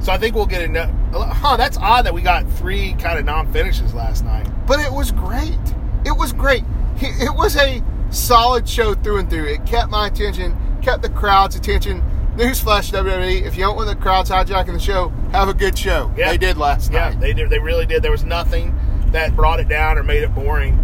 So 0.00 0.12
I 0.12 0.18
think 0.18 0.34
we'll 0.34 0.46
get 0.46 0.62
into. 0.62 0.86
Huh? 1.12 1.56
That's 1.56 1.76
odd 1.78 2.04
that 2.06 2.14
we 2.14 2.20
got 2.22 2.46
three 2.52 2.92
kind 2.94 3.18
of 3.18 3.24
non 3.24 3.50
finishes 3.52 3.94
last 3.94 4.24
night. 4.24 4.46
But 4.66 4.80
it 4.80 4.92
was 4.92 5.12
great. 5.12 5.58
It 6.04 6.16
was 6.16 6.32
great. 6.32 6.62
It 7.00 7.34
was 7.34 7.56
a 7.56 7.82
solid 8.10 8.68
show 8.68 8.94
through 8.94 9.18
and 9.18 9.28
through. 9.30 9.46
It 9.46 9.66
kept 9.66 9.90
my 9.90 10.06
attention, 10.06 10.56
kept 10.82 11.02
the 11.02 11.08
crowd's 11.08 11.56
attention. 11.56 12.02
Newsflash, 12.36 12.92
WWE: 12.92 13.42
If 13.42 13.56
you 13.56 13.64
don't 13.64 13.76
want 13.76 13.88
the 13.88 13.96
crowds 13.96 14.30
hijacking 14.30 14.72
the 14.74 14.78
show, 14.78 15.08
have 15.32 15.48
a 15.48 15.54
good 15.54 15.76
show. 15.76 16.12
Yeah. 16.16 16.30
They 16.30 16.38
did 16.38 16.56
last 16.56 16.92
Yeah, 16.92 17.10
night. 17.10 17.20
they 17.20 17.32
did. 17.32 17.50
They 17.50 17.58
really 17.58 17.86
did. 17.86 18.02
There 18.02 18.10
was 18.12 18.24
nothing 18.24 18.78
that 19.12 19.34
brought 19.34 19.58
it 19.60 19.68
down 19.68 19.98
or 19.98 20.02
made 20.02 20.22
it 20.22 20.34
boring. 20.34 20.74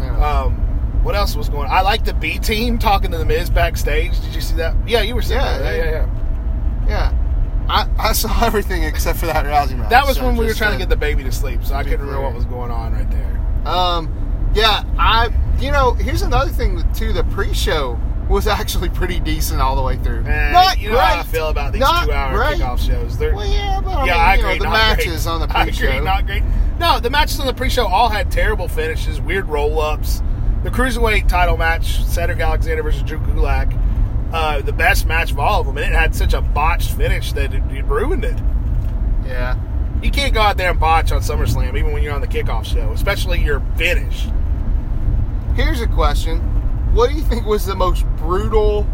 Yeah. 0.00 0.18
Um, 0.42 0.65
what 1.06 1.14
else 1.14 1.36
was 1.36 1.48
going? 1.48 1.68
on? 1.68 1.70
I 1.76 1.80
like 1.82 2.04
the 2.04 2.12
B 2.14 2.38
team 2.38 2.78
talking 2.78 3.10
to 3.12 3.18
the 3.18 3.24
Miz 3.24 3.48
backstage. 3.48 4.20
Did 4.20 4.34
you 4.34 4.40
see 4.40 4.56
that? 4.56 4.74
Yeah, 4.86 5.02
you 5.02 5.14
were 5.14 5.22
saying 5.22 5.40
Yeah, 5.40 5.58
that. 5.58 5.76
Yeah, 5.76 5.84
yeah. 5.84 6.06
yeah, 6.88 6.88
yeah. 6.88 7.22
I, 7.68 8.08
I 8.08 8.12
saw 8.12 8.44
everything 8.44 8.82
except 8.82 9.18
for 9.18 9.26
that 9.26 9.44
Rousey 9.46 9.76
match. 9.78 9.90
That 9.90 10.06
was 10.06 10.16
so 10.16 10.26
when 10.26 10.36
we 10.36 10.44
were 10.46 10.54
trying 10.54 10.72
to 10.72 10.76
to- 10.78 10.82
get 10.82 10.88
the 10.88 10.96
baby 10.96 11.22
to 11.24 11.32
sleep, 11.32 11.64
so 11.64 11.74
I 11.74 11.82
couldn't 11.84 12.00
remember 12.00 12.22
what 12.22 12.34
was 12.34 12.44
going 12.44 12.70
on 12.70 12.92
right 12.92 13.10
there. 13.10 13.66
Um, 13.72 14.50
yeah, 14.54 14.82
I. 14.98 15.30
You 15.58 15.70
know, 15.72 15.92
here's 15.94 16.20
another 16.20 16.50
thing 16.50 16.82
too. 16.92 17.14
The 17.14 17.24
pre-show 17.24 17.98
was 18.28 18.46
actually 18.58 18.90
pretty 18.90 19.18
decent 19.20 19.60
all 19.60 19.74
the 19.74 19.82
way 19.82 19.96
through. 19.96 20.24
Eh, 20.26 20.52
Not 20.52 20.78
you 20.78 20.88
know 20.90 20.96
great. 20.96 21.04
how 21.06 21.20
I 21.20 21.22
feel 21.22 21.48
about 21.48 21.72
these 21.72 21.80
Not 21.80 22.04
two-hour 22.04 22.36
great. 22.36 22.58
kickoff 22.58 22.78
shows. 22.78 23.16
They're, 23.16 23.34
Well, 23.34 23.46
yeah, 23.46 23.80
but 23.80 23.90
I 23.92 24.04
yeah, 24.06 24.12
mean, 24.12 24.20
I 24.20 24.34
agree. 24.34 24.58
know, 24.58 24.64
the 24.64 24.70
matches 24.70 25.24
great. 25.24 25.32
on 25.32 25.40
the 25.40 25.48
pre-show. 25.54 25.88
agree, 25.88 26.00
not 26.04 26.26
great. 26.26 26.42
No, 26.78 27.00
the 27.00 27.08
matches 27.08 27.40
on 27.40 27.46
the 27.46 27.54
pre-show 27.54 27.86
all 27.86 28.08
had 28.10 28.30
terrible 28.30 28.68
finishes, 28.68 29.18
weird 29.20 29.48
roll-ups. 29.48 30.22
The 30.66 30.72
cruiserweight 30.72 31.28
title 31.28 31.56
match, 31.56 32.02
Cedric 32.06 32.40
Alexander 32.40 32.82
versus 32.82 33.04
Drew 33.04 33.18
Gulak, 33.18 33.72
uh, 34.32 34.62
the 34.62 34.72
best 34.72 35.06
match 35.06 35.30
of 35.30 35.38
all 35.38 35.60
of 35.60 35.66
them, 35.68 35.78
and 35.78 35.86
it 35.86 35.96
had 35.96 36.12
such 36.12 36.34
a 36.34 36.40
botched 36.40 36.90
finish 36.90 37.32
that 37.34 37.54
it, 37.54 37.62
it 37.70 37.84
ruined 37.84 38.24
it. 38.24 38.36
Yeah. 39.24 39.56
You 40.02 40.10
can't 40.10 40.34
go 40.34 40.40
out 40.40 40.56
there 40.56 40.72
and 40.72 40.80
botch 40.80 41.12
on 41.12 41.20
SummerSlam, 41.20 41.78
even 41.78 41.92
when 41.92 42.02
you're 42.02 42.14
on 42.14 42.20
the 42.20 42.26
kickoff 42.26 42.64
show, 42.64 42.90
especially 42.90 43.40
your 43.44 43.60
finish. 43.76 44.26
Here's 45.54 45.80
a 45.80 45.86
question: 45.86 46.40
What 46.96 47.10
do 47.10 47.16
you 47.16 47.22
think 47.22 47.46
was 47.46 47.64
the 47.64 47.76
most 47.76 48.04
brutal, 48.16 48.88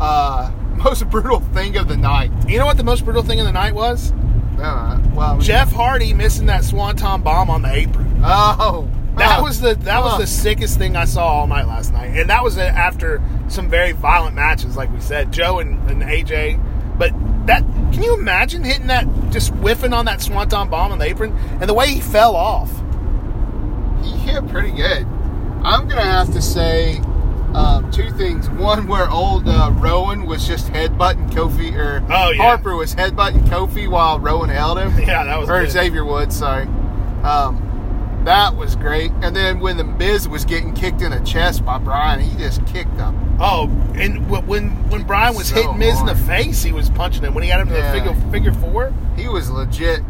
uh, 0.00 0.52
most 0.76 1.10
brutal 1.10 1.40
thing 1.40 1.76
of 1.76 1.88
the 1.88 1.96
night? 1.96 2.30
You 2.46 2.60
know 2.60 2.66
what 2.66 2.76
the 2.76 2.84
most 2.84 3.04
brutal 3.04 3.24
thing 3.24 3.40
of 3.40 3.46
the 3.46 3.52
night 3.52 3.74
was? 3.74 4.12
Uh, 4.60 5.02
well, 5.12 5.40
Jeff 5.40 5.72
Hardy 5.72 6.14
missing 6.14 6.46
that 6.46 6.62
swanton 6.62 7.22
bomb 7.22 7.50
on 7.50 7.62
the 7.62 7.74
apron. 7.74 8.22
Oh, 8.24 8.88
That 9.20 9.42
was 9.42 9.60
the 9.60 9.74
that 9.76 10.02
was 10.02 10.18
the 10.18 10.26
sickest 10.26 10.78
thing 10.78 10.96
I 10.96 11.04
saw 11.04 11.26
all 11.26 11.46
night 11.46 11.66
last 11.66 11.92
night, 11.92 12.16
and 12.16 12.28
that 12.30 12.42
was 12.42 12.58
after 12.58 13.22
some 13.48 13.68
very 13.68 13.92
violent 13.92 14.34
matches, 14.34 14.76
like 14.76 14.92
we 14.92 15.00
said, 15.00 15.32
Joe 15.32 15.58
and, 15.60 15.88
and 15.90 16.02
AJ. 16.02 16.58
But 16.98 17.12
that 17.46 17.62
can 17.92 18.02
you 18.02 18.14
imagine 18.14 18.64
hitting 18.64 18.86
that, 18.88 19.06
just 19.30 19.50
whiffing 19.54 19.92
on 19.92 20.04
that 20.06 20.20
swanton 20.20 20.68
bomb 20.68 20.92
on 20.92 20.98
the 20.98 21.04
apron, 21.06 21.32
and 21.60 21.68
the 21.68 21.74
way 21.74 21.88
he 21.88 22.00
fell 22.00 22.34
off? 22.36 22.70
He 24.02 24.10
hit 24.12 24.46
pretty 24.48 24.72
good. 24.72 25.06
I'm 25.62 25.88
gonna 25.88 26.02
have 26.02 26.32
to 26.32 26.40
say 26.42 26.98
um, 27.54 27.90
two 27.90 28.10
things. 28.12 28.48
One, 28.50 28.86
where 28.86 29.10
old 29.10 29.48
uh, 29.48 29.70
Rowan 29.74 30.24
was 30.24 30.46
just 30.46 30.68
headbutting 30.68 31.30
Kofi, 31.32 31.74
or 31.76 32.02
Oh, 32.10 32.30
yeah. 32.30 32.42
Harper 32.42 32.76
was 32.76 32.94
headbutting 32.94 33.42
Kofi 33.48 33.88
while 33.88 34.18
Rowan 34.20 34.48
held 34.48 34.78
him. 34.78 34.90
Yeah, 35.00 35.24
that 35.24 35.38
was 35.38 35.50
or 35.50 35.60
good. 35.62 35.70
Xavier 35.70 36.04
Woods, 36.04 36.36
sorry. 36.36 36.64
Um, 37.24 37.66
That 38.24 38.54
was 38.56 38.76
great. 38.76 39.10
And 39.22 39.34
then 39.34 39.60
when 39.60 39.76
the 39.78 39.84
Miz 39.84 40.28
was 40.28 40.44
getting 40.44 40.74
kicked 40.74 41.00
in 41.00 41.10
the 41.10 41.20
chest 41.20 41.64
by 41.64 41.78
Bryan, 41.78 42.20
he 42.20 42.36
just 42.38 42.64
kicked 42.66 42.96
him. 42.98 43.36
Oh, 43.40 43.64
and 43.94 44.28
when 44.28 44.68
when 44.90 45.04
Bryan 45.04 45.34
was 45.34 45.48
So 45.48 45.54
hitting 45.54 45.78
Miz 45.78 45.98
in 46.00 46.06
the 46.06 46.14
face, 46.14 46.62
he 46.62 46.72
was 46.72 46.90
punching 46.90 47.22
him. 47.22 47.32
When 47.34 47.42
he 47.44 47.48
got 47.50 47.60
him 47.60 47.68
to 47.68 47.74
Yeah. 47.78 47.92
the 47.92 47.98
figure 47.98 48.30
figure 48.30 48.52
four, 48.52 48.92
He 49.16 49.26
was 49.28 49.50
legit. 49.50 50.00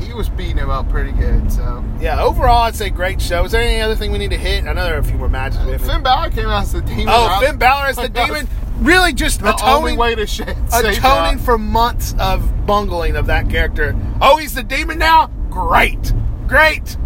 He 0.00 0.12
was 0.14 0.28
beating 0.30 0.56
him 0.56 0.70
up 0.70 0.88
pretty 0.88 1.12
good. 1.12 1.52
So 1.52 1.84
yeah. 2.00 2.22
Overall, 2.22 2.62
I'd 2.62 2.74
say 2.74 2.88
great 2.90 3.20
show. 3.20 3.44
Is 3.44 3.52
there 3.52 3.60
any 3.62 3.80
other 3.80 3.94
thing 3.94 4.10
we 4.12 4.18
need 4.18 4.30
to 4.30 4.38
hit? 4.38 4.64
I 4.66 4.72
know 4.72 4.84
there 4.84 4.96
are 4.96 5.00
a 5.00 5.04
few 5.04 5.18
more 5.18 5.28
matches. 5.28 5.58
Uh, 5.58 5.64
haven't- 5.72 5.80
Finn 5.86 6.02
Balor 6.02 6.30
came 6.30 6.46
out 6.48 6.62
as 6.62 6.72
the 6.72 6.80
demon. 6.80 7.06
Oh, 7.08 7.38
Finn 7.42 7.56
Balor 7.58 7.86
as 7.86 7.96
the 7.96 8.08
demon. 8.26 8.48
Really, 8.80 9.12
just 9.14 9.40
The 9.40 9.48
only 9.64 9.92
atoning, 9.92 9.96
way 9.98 10.14
to 10.14 10.26
sh- 10.26 10.40
atoning 10.72 11.38
for 11.38 11.56
months 11.56 12.14
of 12.18 12.66
bungling 12.66 13.16
of 13.16 13.26
that 13.26 13.48
character. 13.48 13.94
Oh, 14.20 14.36
he's 14.36 14.54
the 14.54 14.62
demon 14.62 14.98
now. 14.98 15.30
Great, 15.50 16.12
great. 16.46 16.96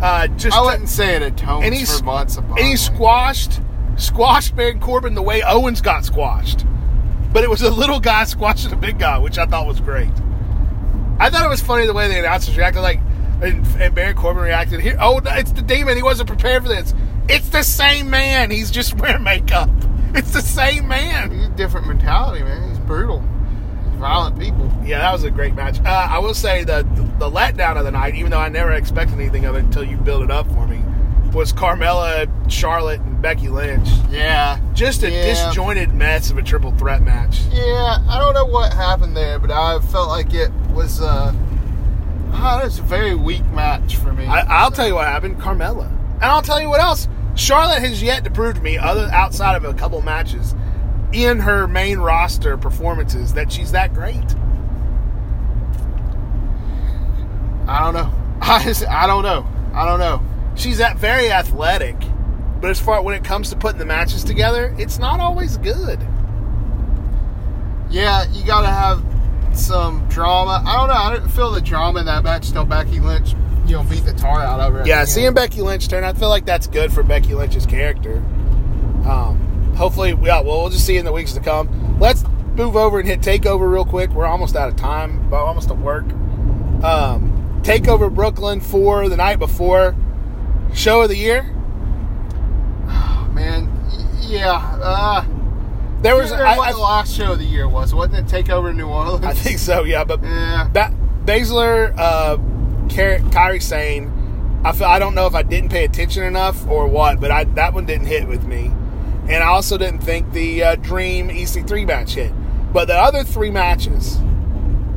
Uh, 0.00 0.26
just 0.28 0.56
I 0.56 0.62
wouldn't 0.62 0.88
say 0.88 1.16
it 1.16 1.22
atones 1.22 1.64
and 1.64 1.74
he's 1.74 1.98
for 1.98 2.04
months 2.04 2.36
and 2.36 2.58
he 2.58 2.76
squashed 2.76 3.60
squashed 3.96 4.54
Baron 4.54 4.78
Corbin 4.78 5.14
the 5.14 5.22
way 5.22 5.42
Owens 5.42 5.80
got 5.80 6.04
squashed, 6.04 6.66
but 7.32 7.42
it 7.42 7.48
was 7.48 7.62
a 7.62 7.70
little 7.70 7.98
guy 7.98 8.24
squashing 8.24 8.72
a 8.72 8.76
big 8.76 8.98
guy, 8.98 9.16
which 9.18 9.38
I 9.38 9.46
thought 9.46 9.66
was 9.66 9.80
great. 9.80 10.12
I 11.18 11.30
thought 11.30 11.44
it 11.44 11.48
was 11.48 11.62
funny 11.62 11.86
the 11.86 11.94
way 11.94 12.08
the 12.08 12.18
announcers 12.18 12.56
reacted, 12.58 12.82
like 12.82 13.00
and, 13.42 13.66
and 13.80 13.94
Baron 13.94 14.16
Corbin 14.16 14.42
reacted 14.42 14.80
here. 14.80 14.96
Oh, 15.00 15.20
it's 15.24 15.52
the 15.52 15.62
demon. 15.62 15.96
He 15.96 16.02
wasn't 16.02 16.28
prepared 16.28 16.62
for 16.62 16.68
this. 16.68 16.94
It's 17.28 17.48
the 17.48 17.62
same 17.62 18.10
man. 18.10 18.50
He's 18.50 18.70
just 18.70 18.94
wearing 19.00 19.22
makeup. 19.22 19.70
It's 20.14 20.32
the 20.32 20.40
same 20.40 20.88
man. 20.88 21.30
He's 21.30 21.46
a 21.46 21.50
different 21.50 21.86
mentality, 21.86 22.42
man. 22.42 22.70
He's 22.70 22.78
brutal. 22.80 23.20
He's 23.20 23.98
violent 23.98 24.38
people. 24.38 24.72
Yeah, 24.84 24.98
that 24.98 25.12
was 25.12 25.24
a 25.24 25.30
great 25.30 25.54
match. 25.54 25.78
Uh, 25.80 26.08
I 26.10 26.18
will 26.18 26.34
say 26.34 26.64
the 26.64 26.85
the 27.18 27.30
letdown 27.30 27.76
of 27.76 27.84
the 27.84 27.90
night, 27.90 28.14
even 28.14 28.30
though 28.30 28.38
I 28.38 28.48
never 28.48 28.72
expected 28.72 29.18
anything 29.18 29.44
of 29.44 29.54
it 29.56 29.60
until 29.60 29.84
you 29.84 29.96
build 29.96 30.22
it 30.22 30.30
up 30.30 30.46
for 30.48 30.66
me, 30.66 30.80
was 31.32 31.52
Carmella, 31.52 32.28
Charlotte, 32.50 33.00
and 33.00 33.20
Becky 33.20 33.48
Lynch. 33.48 33.88
Yeah. 34.10 34.58
Just 34.74 35.02
a 35.02 35.10
Yeah. 35.10 35.22
disjointed 35.26 35.92
mess 35.94 36.30
of 36.30 36.38
a 36.38 36.42
triple 36.42 36.72
threat 36.72 37.02
match. 37.02 37.40
Yeah, 37.52 37.98
I 38.08 38.18
don't 38.18 38.34
know 38.34 38.46
what 38.46 38.72
happened 38.72 39.16
there, 39.16 39.38
but 39.38 39.50
I 39.50 39.78
felt 39.80 40.08
like 40.08 40.32
it 40.34 40.50
was 40.72 41.00
uh 41.00 41.32
was 42.32 42.78
a 42.78 42.82
very 42.82 43.14
weak 43.14 43.44
match 43.52 43.96
for 43.96 44.12
me. 44.12 44.26
I, 44.26 44.40
I'll 44.40 44.70
tell 44.70 44.86
you 44.86 44.94
what 44.94 45.06
happened, 45.06 45.38
Carmella, 45.40 45.86
and 46.14 46.24
I'll 46.24 46.42
tell 46.42 46.60
you 46.60 46.68
what 46.68 46.80
else. 46.80 47.08
Charlotte 47.34 47.80
has 47.80 48.02
yet 48.02 48.24
to 48.24 48.30
prove 48.30 48.54
to 48.56 48.60
me, 48.62 48.78
other 48.78 49.08
outside 49.12 49.56
of 49.56 49.64
a 49.64 49.74
couple 49.74 50.00
matches, 50.02 50.54
in 51.12 51.40
her 51.40 51.66
main 51.66 51.98
roster 51.98 52.56
performances, 52.56 53.34
that 53.34 53.52
she's 53.52 53.72
that 53.72 53.92
great. 53.94 54.24
I 57.66 57.80
don't 57.80 57.94
know. 57.94 58.12
I 58.40 58.62
just, 58.62 58.86
I 58.86 59.06
don't 59.06 59.22
know. 59.22 59.46
I 59.74 59.84
don't 59.84 59.98
know. 59.98 60.22
She's 60.54 60.78
that 60.78 60.96
very 60.96 61.30
athletic, 61.30 61.96
but 62.60 62.70
as 62.70 62.80
far 62.80 63.02
when 63.02 63.14
it 63.14 63.24
comes 63.24 63.50
to 63.50 63.56
putting 63.56 63.78
the 63.78 63.84
matches 63.84 64.24
together, 64.24 64.74
it's 64.78 64.98
not 64.98 65.20
always 65.20 65.56
good. 65.58 66.00
Yeah, 67.90 68.24
you 68.32 68.44
got 68.44 68.62
to 68.62 68.68
have 68.68 69.04
some 69.58 70.06
drama. 70.08 70.62
I 70.66 70.76
don't 70.76 70.88
know. 70.88 70.94
I 70.94 71.14
didn't 71.14 71.30
feel 71.30 71.50
the 71.50 71.60
drama 71.60 72.00
in 72.00 72.06
that 72.06 72.24
match 72.24 72.50
till 72.50 72.64
Becky 72.64 73.00
Lynch, 73.00 73.34
you 73.66 73.76
know, 73.76 73.82
beat 73.84 74.04
the 74.04 74.14
tar 74.14 74.40
out 74.40 74.60
of 74.60 74.72
her. 74.72 74.86
Yeah, 74.86 75.04
seeing. 75.04 75.34
Becky 75.34 75.62
Lynch 75.62 75.88
turn, 75.88 76.04
I 76.04 76.12
feel 76.12 76.28
like 76.28 76.46
that's 76.46 76.66
good 76.66 76.92
for 76.92 77.02
Becky 77.02 77.34
Lynch's 77.34 77.66
character. 77.66 78.16
Um, 79.06 79.74
hopefully, 79.76 80.10
yeah, 80.22 80.40
well, 80.40 80.62
we'll 80.62 80.70
just 80.70 80.86
see 80.86 80.96
in 80.96 81.04
the 81.04 81.12
weeks 81.12 81.32
to 81.34 81.40
come. 81.40 81.98
Let's 82.00 82.24
move 82.56 82.76
over 82.76 82.98
and 82.98 83.08
hit 83.08 83.20
Takeover 83.20 83.70
real 83.70 83.84
quick. 83.84 84.10
We're 84.10 84.26
almost 84.26 84.56
out 84.56 84.68
of 84.68 84.76
time, 84.76 85.28
but 85.30 85.36
almost 85.36 85.68
to 85.68 85.74
work. 85.74 86.04
Um, 86.82 87.25
Takeover 87.66 88.14
Brooklyn 88.14 88.60
for 88.60 89.08
the 89.08 89.16
night 89.16 89.40
before 89.40 89.96
show 90.72 91.02
of 91.02 91.08
the 91.08 91.16
year. 91.16 91.42
man. 93.34 93.68
Yeah. 94.20 94.52
Uh, 94.80 95.24
There 96.00 96.14
was, 96.14 96.30
I, 96.30 96.54
I, 96.54 96.56
what 96.56 96.70
the 96.72 96.78
last 96.78 97.12
show 97.16 97.32
of 97.32 97.40
the 97.40 97.44
year 97.44 97.68
was, 97.68 97.92
wasn't 97.92 98.18
it? 98.18 98.28
Take 98.28 98.50
over 98.50 98.72
New 98.72 98.86
Orleans. 98.86 99.24
I 99.24 99.32
think 99.32 99.58
so, 99.58 99.82
yeah. 99.82 100.04
But 100.04 100.22
Yeah. 100.22 100.68
Ba- 100.72 100.94
Baszler, 101.24 101.92
uh, 101.98 102.36
Kairi 102.86 103.60
Sane, 103.60 104.60
I 104.64 104.70
feel 104.70 104.86
I 104.86 105.00
don't 105.00 105.16
know 105.16 105.26
if 105.26 105.34
I 105.34 105.42
didn't 105.42 105.70
pay 105.70 105.84
attention 105.84 106.22
enough 106.22 106.68
or 106.68 106.86
what, 106.86 107.20
but 107.20 107.32
I 107.32 107.44
that 107.44 107.74
one 107.74 107.84
didn't 107.84 108.06
hit 108.06 108.28
with 108.28 108.44
me, 108.44 108.66
and 109.28 109.42
I 109.42 109.46
also 109.48 109.76
didn't 109.76 110.00
think 110.00 110.32
the 110.32 110.62
uh, 110.62 110.74
Dream 110.76 111.28
EC3 111.30 111.84
match 111.86 112.14
hit. 112.14 112.32
But 112.72 112.86
the 112.86 112.94
other 112.96 113.24
three 113.24 113.50
matches, 113.50 114.18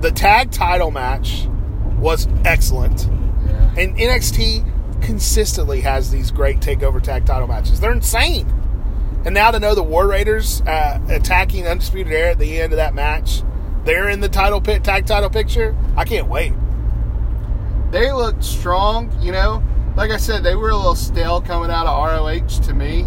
the 0.02 0.12
tag 0.12 0.52
title 0.52 0.92
match 0.92 1.48
was 2.00 2.28
excellent, 2.46 3.08
Yeah. 3.46 3.70
and 3.78 3.98
NXT 3.98 4.64
consistently 5.02 5.82
has 5.82 6.12
these 6.12 6.32
great 6.32 6.60
takeover 6.60 7.02
tag 7.02 7.26
title 7.26 7.48
matches. 7.48 7.80
They're 7.80 7.92
insane. 7.94 8.48
And 9.26 9.34
now 9.34 9.52
to 9.52 9.60
know 9.60 9.76
the 9.76 9.84
War 9.84 10.08
Raiders 10.08 10.62
uh, 10.62 11.00
attacking 11.10 11.68
Undisputed 11.68 12.12
Era 12.14 12.32
at 12.32 12.40
the 12.40 12.60
end 12.62 12.74
of 12.74 12.78
that 12.78 12.94
match, 12.94 13.44
they're 13.86 14.10
in 14.10 14.20
the 14.22 14.30
title 14.30 14.62
pit 14.62 14.84
tag 14.84 15.06
title 15.06 15.30
picture. 15.30 15.76
I 15.98 16.04
can't 16.06 16.28
wait. 16.28 16.54
they 17.92 18.12
looked 18.12 18.44
strong, 18.44 19.12
you 19.22 19.32
know. 19.32 19.64
Like 19.96 20.12
I 20.12 20.18
said, 20.18 20.44
they 20.44 20.56
were 20.56 20.70
a 20.70 20.76
little 20.76 20.96
stale 20.96 21.42
coming 21.42 21.72
out 21.72 21.88
of 21.88 21.98
ROH 21.98 22.62
to 22.68 22.74
me. 22.74 23.06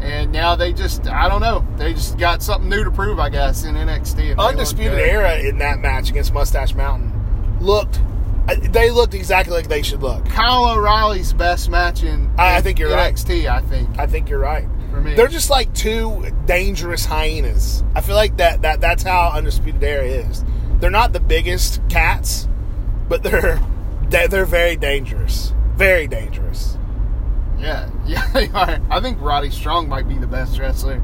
And 0.00 0.30
now 0.32 0.54
they 0.56 0.72
just, 0.72 1.06
I 1.08 1.28
don't 1.28 1.40
know, 1.40 1.66
they 1.76 1.94
just 1.94 2.18
got 2.18 2.42
something 2.42 2.68
new 2.68 2.84
to 2.84 2.90
prove, 2.90 3.18
I 3.18 3.30
guess, 3.30 3.64
in 3.64 3.74
NXT. 3.76 4.10
and 4.10 4.16
they 4.18 4.34
look 4.34 4.38
Undisputed. 4.50 4.98
Era 4.98 5.38
in 5.38 5.58
that 5.58 5.78
match 5.78 6.10
against 6.10 6.32
Mustache 6.34 6.74
Mountain 6.74 7.12
looked. 7.60 8.00
They 8.46 8.90
looked 8.90 9.14
exactly 9.14 9.52
like 9.54 9.68
they 9.68 9.82
should 9.82 10.02
look. 10.02 10.24
Kyle 10.26 10.70
O'Reilly's 10.70 11.32
best 11.32 11.68
match 11.68 12.02
in, 12.04 12.30
I- 12.38 12.56
I 12.56 12.60
think 12.60 12.78
you're 12.78 12.90
right. 12.90 13.12
NXT, 13.14 13.48
I 13.48 13.60
think. 13.62 13.98
I 13.98 14.06
think 14.06 14.28
you're 14.28 14.38
right. 14.38 14.66
For 14.90 15.00
me. 15.00 15.14
They're 15.14 15.26
just 15.28 15.50
like 15.50 15.72
two 15.74 16.24
dangerous 16.44 17.04
hyenas. 17.04 17.82
I 17.94 18.00
feel 18.00 18.14
like 18.14 18.36
that, 18.36 18.62
that 18.62 18.80
that's 18.80 19.02
how 19.02 19.30
Undisputed 19.34 19.82
Era 19.82 20.04
is. 20.04 20.44
They're 20.78 20.90
not 20.90 21.12
the 21.12 21.20
biggest 21.20 21.80
cats, 21.88 22.48
but 23.08 23.22
they're 23.22 23.60
they're, 24.08 24.28
they're 24.28 24.44
very 24.46 24.76
dangerous. 24.76 25.52
Very 25.74 26.06
dangerous. 26.06 26.78
Yeah, 27.58 27.90
yeah, 28.06 28.26
they 28.32 28.48
are. 28.50 28.78
I 28.90 29.00
think 29.00 29.18
Roddy 29.20 29.50
Strong 29.50 29.88
might 29.88 30.06
be 30.08 30.14
the 30.18 30.26
best 30.26 30.58
wrestler 30.58 30.94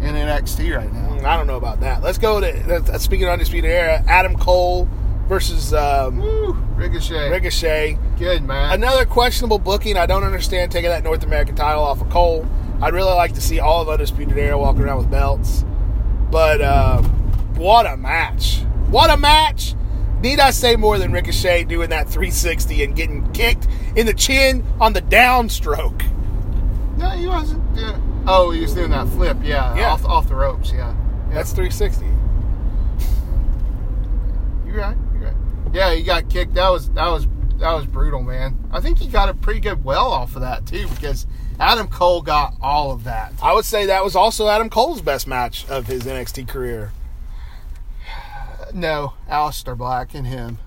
in 0.00 0.14
NXT 0.14 0.76
right 0.76 0.92
now. 0.92 1.08
Mm, 1.08 1.24
I 1.24 1.36
don't 1.36 1.46
know 1.46 1.56
about 1.56 1.80
that. 1.80 2.02
Let's 2.02 2.18
go 2.18 2.40
to 2.40 2.76
uh, 2.94 2.98
speaking 2.98 3.26
of 3.26 3.32
Undisputed 3.32 3.70
Era, 3.70 4.04
Adam 4.06 4.36
Cole 4.36 4.88
versus 5.32 5.72
um, 5.72 6.18
Woo, 6.18 6.52
Ricochet. 6.76 7.30
Ricochet. 7.30 7.98
Good, 8.18 8.42
man. 8.42 8.74
Another 8.74 9.06
questionable 9.06 9.58
booking. 9.58 9.96
I 9.96 10.04
don't 10.04 10.24
understand 10.24 10.70
taking 10.70 10.90
that 10.90 11.02
North 11.04 11.24
American 11.24 11.56
title 11.56 11.82
off 11.82 12.02
of 12.02 12.10
Cole. 12.10 12.46
I'd 12.82 12.92
really 12.92 13.14
like 13.14 13.32
to 13.32 13.40
see 13.40 13.58
all 13.58 13.80
of 13.80 13.88
Undisputed 13.88 14.36
Era 14.36 14.58
walking 14.58 14.82
around 14.82 14.98
with 14.98 15.10
belts. 15.10 15.64
But 16.30 16.60
uh, 16.60 17.00
what 17.54 17.86
a 17.86 17.96
match. 17.96 18.58
What 18.90 19.08
a 19.08 19.16
match. 19.16 19.74
Need 20.20 20.38
I 20.38 20.50
say 20.50 20.76
more 20.76 20.98
than 20.98 21.12
Ricochet 21.12 21.64
doing 21.64 21.88
that 21.88 22.10
360 22.10 22.84
and 22.84 22.94
getting 22.94 23.32
kicked 23.32 23.66
in 23.96 24.04
the 24.04 24.12
chin 24.12 24.62
on 24.82 24.92
the 24.92 25.00
downstroke? 25.00 26.02
No, 26.98 27.08
he 27.08 27.26
wasn't. 27.26 27.64
Yeah. 27.74 27.98
Oh, 28.26 28.50
he 28.50 28.60
was 28.60 28.74
doing 28.74 28.90
that 28.90 29.08
flip, 29.08 29.38
yeah, 29.42 29.74
Yeah. 29.76 29.92
Off, 29.92 30.04
off 30.04 30.28
the 30.28 30.34
ropes, 30.34 30.70
yeah. 30.72 30.94
yeah. 31.28 31.34
That's 31.34 31.52
360. 31.52 32.04
You're 34.66 34.76
right. 34.76 34.96
Yeah, 35.72 35.94
he 35.94 36.02
got 36.02 36.28
kicked. 36.28 36.54
That 36.54 36.68
was 36.68 36.90
that 36.90 37.08
was 37.08 37.26
that 37.58 37.72
was 37.72 37.86
brutal, 37.86 38.22
man. 38.22 38.58
I 38.72 38.80
think 38.80 38.98
he 38.98 39.08
got 39.08 39.28
a 39.28 39.34
pretty 39.34 39.60
good 39.60 39.84
well 39.84 40.10
off 40.10 40.34
of 40.36 40.42
that 40.42 40.66
too, 40.66 40.86
because 40.88 41.26
Adam 41.60 41.88
Cole 41.88 42.22
got 42.22 42.54
all 42.60 42.90
of 42.90 43.04
that. 43.04 43.32
I 43.42 43.52
would 43.54 43.64
say 43.64 43.86
that 43.86 44.04
was 44.04 44.16
also 44.16 44.48
Adam 44.48 44.68
Cole's 44.68 45.00
best 45.00 45.26
match 45.26 45.68
of 45.68 45.86
his 45.86 46.02
NXT 46.04 46.48
career. 46.48 46.92
No, 48.74 49.14
Aleister 49.30 49.76
Black 49.76 50.14
and 50.14 50.26
him. 50.26 50.58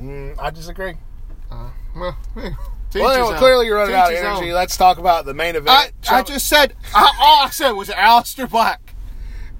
Mm, 0.00 0.38
I 0.38 0.50
disagree. 0.50 0.94
Uh, 1.50 1.70
well, 1.96 2.16
Well, 2.94 3.30
his 3.30 3.38
clearly 3.38 3.66
you're 3.66 3.76
running 3.76 3.94
out 3.94 4.10
of 4.12 4.18
energy. 4.18 4.48
own. 4.48 4.54
Let's 4.54 4.76
talk 4.76 4.98
about 4.98 5.24
the 5.24 5.34
main 5.34 5.54
event. 5.54 5.92
I, 6.08 6.18
I 6.18 6.22
just 6.22 6.48
said 6.48 6.74
I, 6.94 7.12
all 7.20 7.46
I 7.46 7.50
said 7.50 7.72
was 7.72 7.88
Aleister 7.88 8.50
Black. 8.50 8.94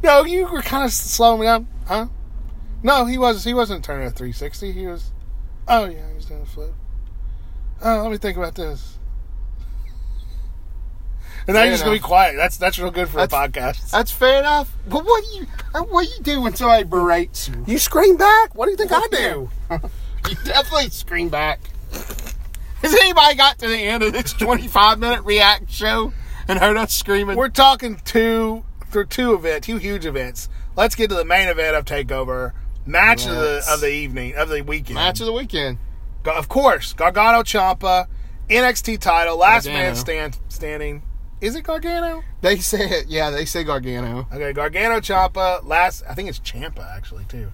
No, 0.03 0.25
you 0.25 0.47
were 0.49 0.63
kind 0.63 0.85
of 0.85 0.93
slowing 0.93 1.41
me 1.41 1.47
down, 1.47 1.69
huh? 1.87 2.07
No, 2.83 3.05
he 3.05 3.19
was. 3.19 3.45
He 3.45 3.55
wasn't 3.55 3.85
turning 3.85 4.07
a 4.07 4.11
360. 4.11 4.73
He 4.73 4.87
was. 4.87 5.13
Oh 5.69 5.85
yeah, 5.85 6.09
he 6.09 6.15
was 6.15 6.25
doing 6.25 6.43
a 6.43 6.47
flip. 6.47 6.73
Oh, 7.83 8.03
let 8.03 8.11
me 8.11 8.19
think 8.19 8.37
about 8.37 8.55
this. 8.55 8.99
And 11.47 11.55
now 11.55 11.61
Fair 11.61 11.65
you're 11.67 11.73
just 11.75 11.85
gonna 11.85 11.97
be 11.97 12.01
quiet. 12.01 12.37
That's 12.37 12.57
that's 12.59 12.79
real 12.79 12.91
good 12.91 13.09
for 13.09 13.21
a 13.21 13.29
podcast. 13.29 13.91
That's 13.91 14.11
fair 14.11 14.41
enough. 14.41 14.77
But 14.87 15.05
what 15.05 15.25
do 15.25 15.39
you 15.39 15.47
uh, 15.75 15.83
what 15.83 16.07
do 16.07 16.13
you 16.13 16.23
do 16.23 16.41
when 16.43 16.55
somebody 16.55 16.85
berates 16.85 17.49
you? 17.49 17.65
You 17.67 17.79
scream 17.79 18.17
back. 18.17 18.55
What 18.55 18.67
do 18.67 18.73
you 18.73 18.77
think 18.77 18.93
I 18.93 19.07
do? 19.11 19.51
You 20.29 20.37
definitely 20.45 20.91
scream 20.91 21.31
back. 21.31 21.61
Has 22.83 22.95
anybody 22.95 23.35
got 23.37 23.59
to 23.61 23.69
the 23.69 23.77
end 23.79 24.03
of 24.03 24.13
this 24.13 24.35
25 24.35 24.99
minute 24.99 25.23
react 25.23 25.71
show 25.73 26.13
and 26.47 26.59
heard 26.59 26.77
us 26.77 26.93
screaming? 26.93 27.37
We're 27.37 27.49
talking 27.49 28.01
two 28.05 28.63
for 28.91 29.05
two 29.05 29.33
events, 29.33 29.67
two 29.67 29.79
huge 29.79 30.05
events. 30.05 30.51
Let's 30.77 30.95
get 30.95 31.09
to 31.09 31.17
the 31.17 31.25
main 31.25 31.49
event 31.49 31.75
of 31.75 31.87
Takeover. 31.87 32.53
Match 32.87 33.27
of 33.27 33.35
the 33.37 33.65
of 33.71 33.81
the 33.81 33.91
evening 33.93 34.35
of 34.37 34.49
the 34.49 34.63
weekend. 34.63 34.95
Match 34.97 35.21
of 35.21 35.27
the 35.27 35.33
weekend. 35.33 35.79
Of 36.25 36.49
course, 36.49 36.93
Gargano 36.93 37.43
Ciampa, 37.43 38.07
NXT 38.49 38.99
title, 39.01 39.37
last 39.39 39.67
man 39.67 39.95
Gargano. 39.95 39.95
stand 39.95 40.39
speaking. 40.49 41.03
Is 41.41 41.57
it 41.57 41.63
Gargano? 41.65 42.23
They 42.43 42.57
say 42.59 42.85
it. 42.89 43.07
Yeah, 43.09 43.31
they 43.31 43.45
say 43.47 43.65
Gargano. 43.65 44.27
Okay, 44.33 44.53
Gargano 44.53 45.01
Ciampa, 45.01 45.65
last. 45.65 46.03
I 46.09 46.15
think 46.15 46.29
it's 46.29 46.41
Ciampa 46.41 46.87
actually 46.97 47.25
too. 47.25 47.51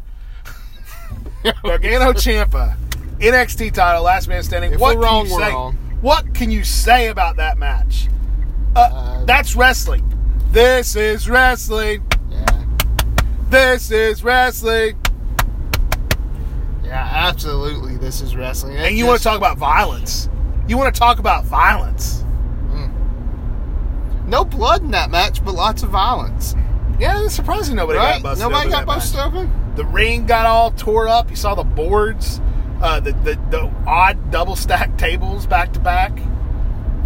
Gargano 1.63 2.13
Ciampa, 2.13 2.77
NXT 3.19 3.73
title, 3.73 4.03
last 4.03 4.27
man 4.29 4.43
standing. 4.43 4.73
If 4.73 4.81
what 4.81 4.97
we're 4.97 5.03
can 5.05 5.13
wrong, 5.13 5.27
you 5.27 5.33
we're 5.35 5.41
say? 5.41 5.53
wrong. 5.53 5.77
What 6.01 6.35
can 6.35 6.51
you 6.51 6.65
say 6.65 7.09
about 7.09 7.37
that 7.37 7.59
match? 7.59 8.09
Uh, 8.75 8.81
Uh, 8.93 9.25
that's 9.25 9.55
wrestling. 9.57 10.03
This 10.51 10.97
is 10.97 11.29
wrestling. 11.29 12.05
Yeah. 12.31 12.65
This 13.51 13.91
is 13.91 14.23
wrestling. 14.25 14.97
Yeah, 16.97 17.11
absolutely. 17.29 17.97
This 17.99 18.23
is 18.23 18.35
wrestling. 18.35 18.75
And 18.79 18.97
you 18.97 19.05
want 19.05 19.19
to 19.19 19.25
talk 19.25 19.37
about 19.37 19.59
violence? 19.59 20.31
You 20.67 20.79
want 20.79 20.95
to 20.95 20.99
talk 20.99 21.19
about 21.19 21.45
violence? 21.45 22.23
no 24.27 24.45
blood 24.45 24.83
in 24.83 24.91
that 24.91 25.09
match, 25.11 25.45
but 25.45 25.55
lots 25.55 25.83
of 25.85 25.91
violence. 25.91 26.57
Yeah, 26.99 27.23
it's 27.25 27.35
surprising 27.35 27.77
nobody 27.77 27.99
right? 27.99 28.15
got 28.15 28.23
busted. 28.23 28.49
Nobody 28.49 28.71
got 28.71 28.79
that 28.81 28.87
match. 28.87 28.97
busted 28.97 29.21
open. 29.21 29.75
The 29.77 29.85
ring 29.85 30.27
got 30.27 30.47
all 30.47 30.71
tore 30.73 31.07
up. 31.07 31.29
You 31.31 31.37
saw 31.37 31.55
the 31.55 31.63
boards, 31.63 32.41
uh, 32.83 32.99
the, 33.01 33.13
the 33.13 33.39
the 33.51 33.73
odd 33.87 34.31
double 34.33 34.57
stacked 34.57 34.99
tables 35.07 35.47
back 35.47 35.73
to 35.75 35.81
back. 35.81 36.11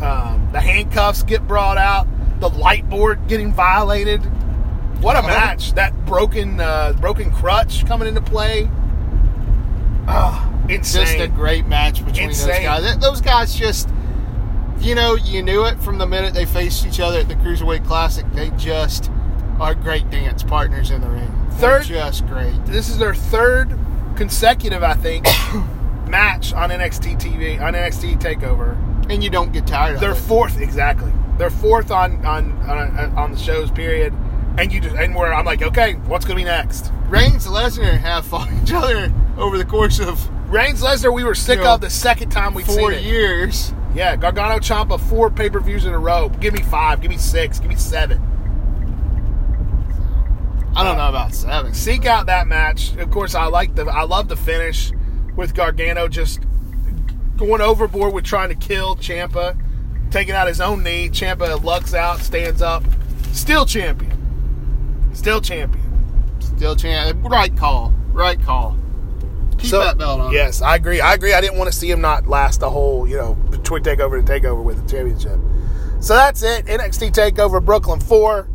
Um, 0.00 0.48
the 0.52 0.60
handcuffs 0.60 1.22
get 1.24 1.46
brought 1.46 1.76
out. 1.78 2.06
The 2.40 2.48
light 2.48 2.88
board 2.88 3.26
getting 3.28 3.52
violated. 3.52 4.20
What 5.02 5.16
a 5.16 5.18
Uh-huh. 5.18 5.28
match! 5.28 5.74
That 5.74 6.06
broken 6.06 6.58
uh, 6.60 6.94
broken 7.00 7.30
crutch 7.32 7.84
coming 7.86 8.08
into 8.08 8.22
play. 8.22 8.70
Ah, 10.10 10.50
insane. 10.68 11.04
Just 11.06 11.18
a 11.18 11.28
great 11.28 11.66
match 11.66 12.04
between 12.04 12.28
Insane. 12.30 12.48
those 12.48 12.62
guys. 12.84 12.98
Those 12.98 13.20
guys 13.20 13.54
just, 13.54 13.88
you 14.80 14.94
know, 14.94 15.14
you 15.14 15.42
knew 15.42 15.64
it 15.64 15.80
from 15.80 15.98
the 15.98 16.06
minute 16.06 16.34
they 16.34 16.46
faced 16.46 16.86
each 16.86 17.00
other 17.00 17.18
at 17.20 17.28
the 17.28 17.34
Cruiserweight 17.36 17.86
Classic. 17.86 18.24
They 18.32 18.50
just 18.50 19.10
are 19.60 19.74
great 19.74 20.08
dance 20.10 20.42
partners 20.42 20.90
in 20.90 21.00
the 21.00 21.08
ring. 21.08 21.30
They're 21.58 21.82
Third- 21.82 21.86
just 21.86 22.26
great. 22.26 22.64
this 22.66 22.88
is 22.88 22.98
their 22.98 23.14
third 23.14 23.78
consecutive, 24.16 24.82
I 24.82 24.94
think, 24.94 25.26
match 26.08 26.52
on 26.52 26.70
NXT 26.70 27.20
TV 27.20 27.60
on 27.60 27.74
NXT 27.74 28.20
Takeover. 28.20 28.76
And 29.10 29.22
you 29.24 29.30
don't 29.30 29.52
get 29.52 29.66
tired 29.66 29.96
of 29.96 30.00
They're 30.00 30.14
fourth 30.14 30.60
exactly. 30.60 31.12
They're 31.36 31.50
fourth 31.50 31.90
on 31.90 32.24
on 32.24 32.52
on, 32.68 32.98
on 33.16 33.32
the 33.32 33.38
shows 33.38 33.70
period, 33.70 34.14
and 34.58 34.72
you 34.72 34.80
just 34.80 34.96
and 34.96 35.14
where 35.14 35.32
I'm 35.32 35.44
like, 35.44 35.62
okay, 35.62 35.94
what's 36.06 36.24
gonna 36.24 36.36
be 36.36 36.44
next? 36.44 36.90
Reigns 37.08 37.46
and 37.46 37.54
Lesnar 37.54 37.98
have 37.98 38.26
fought 38.26 38.48
each 38.62 38.72
other 38.72 39.12
over 39.38 39.58
the 39.58 39.64
course 39.64 39.98
of 40.00 40.28
Reigns 40.50 40.82
Lesnar, 40.82 41.14
we 41.14 41.22
were 41.24 41.34
sick 41.34 41.58
You 41.58 41.64
know, 41.64 41.74
of 41.74 41.80
the 41.80 41.90
second 41.90 42.30
time 42.30 42.54
we've 42.54 42.66
four 42.66 42.90
seen 42.90 42.92
it. 42.92 43.02
years. 43.04 43.72
Yeah, 43.94 44.16
Gargano 44.16 44.58
Ciampa 44.58 45.00
four 45.00 45.30
pay 45.30 45.48
per 45.50 45.60
views 45.60 45.84
in 45.86 45.92
a 45.92 45.98
row. 45.98 46.28
Give 46.40 46.54
me 46.54 46.62
five. 46.62 47.00
Give 47.00 47.10
me 47.10 47.16
six. 47.18 47.58
Give 47.58 47.68
me 47.68 47.76
seven. 47.76 48.20
I 50.76 50.84
don't 50.84 50.96
know 50.96 51.08
about 51.08 51.34
seven. 51.34 51.74
Seek 51.74 52.06
out 52.06 52.26
that 52.26 52.46
match. 52.46 52.94
Of 52.96 53.10
course, 53.10 53.34
I 53.34 53.46
like 53.46 53.74
the 53.74 53.84
I 53.86 54.02
love 54.02 54.28
the 54.28 54.36
finish 54.36 54.92
with 55.36 55.54
Gargano 55.54 56.06
just 56.08 56.40
going 57.36 57.60
overboard 57.60 58.12
with 58.14 58.24
trying 58.24 58.50
to 58.50 58.54
kill 58.54 58.94
Ciampa, 58.96 59.56
taking 60.10 60.34
out 60.34 60.46
his 60.46 60.60
own 60.60 60.82
knee. 60.84 61.08
Ciampa 61.08 61.62
lucks 61.64 61.92
out, 61.94 62.20
stands 62.20 62.62
up, 62.62 62.84
still 63.32 63.66
champion. 63.66 64.09
Still 65.12 65.40
champion. 65.40 65.84
Still 66.40 66.76
chance. 66.76 67.12
Right 67.14 67.56
call. 67.56 67.92
Right 68.12 68.40
call. 68.42 68.76
Keep 69.58 69.70
that 69.72 69.98
belt 69.98 70.20
on. 70.20 70.32
Yes, 70.32 70.62
I 70.62 70.76
agree. 70.76 71.00
I 71.00 71.14
agree. 71.14 71.34
I 71.34 71.40
didn't 71.40 71.58
want 71.58 71.70
to 71.70 71.76
see 71.76 71.90
him 71.90 72.00
not 72.00 72.26
last 72.26 72.60
the 72.60 72.70
whole, 72.70 73.06
you 73.06 73.16
know, 73.16 73.34
between 73.34 73.82
takeover 73.82 74.24
to 74.24 74.32
takeover 74.32 74.62
with 74.64 74.82
the 74.82 74.90
championship. 74.90 75.38
So 76.00 76.14
that's 76.14 76.42
it. 76.42 76.64
NXT 76.64 77.12
Takeover 77.12 77.62
Brooklyn 77.62 78.00
4, 78.00 78.48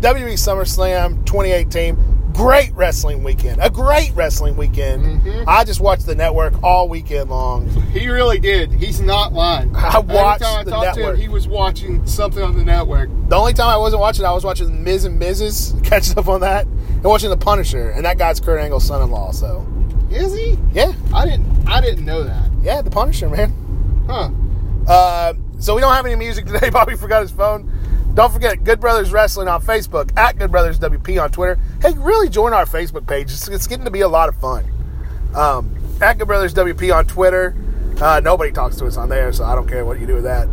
WWE 0.00 0.34
SummerSlam 0.34 1.26
2018. 1.26 1.96
Great 2.34 2.72
wrestling 2.74 3.22
weekend. 3.22 3.60
A 3.62 3.68
great 3.68 4.12
wrestling 4.14 4.56
weekend. 4.56 5.22
Mhm. 5.22 5.44
I 5.46 5.64
just 5.64 5.80
watched 5.80 6.06
the 6.06 6.14
network 6.14 6.54
all 6.62 6.88
weekend 6.88 7.30
long. 7.30 7.68
He 7.92 8.08
really 8.08 8.38
did. 8.38 8.72
He's 8.72 9.00
not 9.00 9.32
lying. 9.32 9.74
I 9.76 9.98
watched 9.98 10.42
Every 10.42 10.46
time 10.46 10.58
I 10.60 10.64
the 10.64 10.70
talked 10.70 10.94
to 10.94 11.00
network. 11.00 11.14
him, 11.16 11.20
he 11.22 11.28
was 11.28 11.46
watching 11.46 12.06
something 12.06 12.42
on 12.42 12.56
the 12.56 12.64
network. 12.64 13.10
The 13.28 13.36
only 13.36 13.52
time 13.52 13.68
I 13.68 13.76
wasn't 13.76 14.00
watching, 14.00 14.24
I 14.24 14.32
was 14.32 14.44
watching 14.44 14.82
Miz 14.82 15.04
and 15.04 15.20
Mrs. 15.20 15.82
catching 15.84 16.18
up 16.18 16.28
on 16.28 16.40
that, 16.40 16.64
and 16.66 17.04
watching 17.04 17.28
The 17.30 17.36
Punisher, 17.36 17.90
and 17.90 18.04
that 18.06 18.16
guy's 18.18 18.40
Kurt 18.40 18.60
Angle's 18.60 18.84
son-in-law. 18.84 19.32
So 19.32 19.66
Is 20.10 20.34
he? 20.34 20.58
yeah, 20.72 20.92
I 21.12 21.26
didn't. 21.26 21.68
I 21.68 21.80
didn't 21.80 22.04
know 22.04 22.22
that. 22.24 22.50
yeah, 22.62 22.80
The 22.82 22.90
Punisher, 22.90 23.28
man. 23.28 23.52
Huh? 24.08 24.30
Uh, 24.90 25.34
so 25.58 25.74
we 25.74 25.80
don't 25.80 25.92
have 25.92 26.06
any 26.06 26.16
music 26.16 26.46
today. 26.52 26.70
Bobby 26.70 26.96
forgot 26.96 27.22
his 27.22 27.30
phone. 27.30 27.70
Don't 28.14 28.32
forget 28.32 28.62
Good 28.62 28.78
Brothers 28.80 29.10
Wrestling 29.10 29.48
on 29.48 29.62
Facebook 29.62 30.16
at 30.18 30.38
Good 30.38 30.50
Brothers 30.50 30.78
WP 30.78 31.22
on 31.22 31.30
Twitter. 31.30 31.58
Hey, 31.80 31.94
really 31.96 32.28
join 32.28 32.52
our 32.52 32.66
Facebook 32.66 33.06
page. 33.06 33.32
It's, 33.32 33.48
it's 33.48 33.66
getting 33.66 33.86
to 33.86 33.90
be 33.90 34.02
a 34.02 34.08
lot 34.08 34.28
of 34.28 34.36
fun. 34.36 34.70
Um, 35.34 35.74
at 36.00 36.18
Good 36.18 36.28
Brothers 36.28 36.52
WP 36.54 36.94
on 36.94 37.06
Twitter. 37.06 37.54
Uh, 38.00 38.20
nobody 38.20 38.52
talks 38.52 38.76
to 38.76 38.86
us 38.86 38.96
on 38.96 39.08
there, 39.08 39.32
so 39.32 39.44
I 39.44 39.54
don't 39.54 39.68
care 39.68 39.84
what 39.84 39.98
you 40.00 40.06
do 40.06 40.14
with 40.14 40.24
that. 40.24 40.48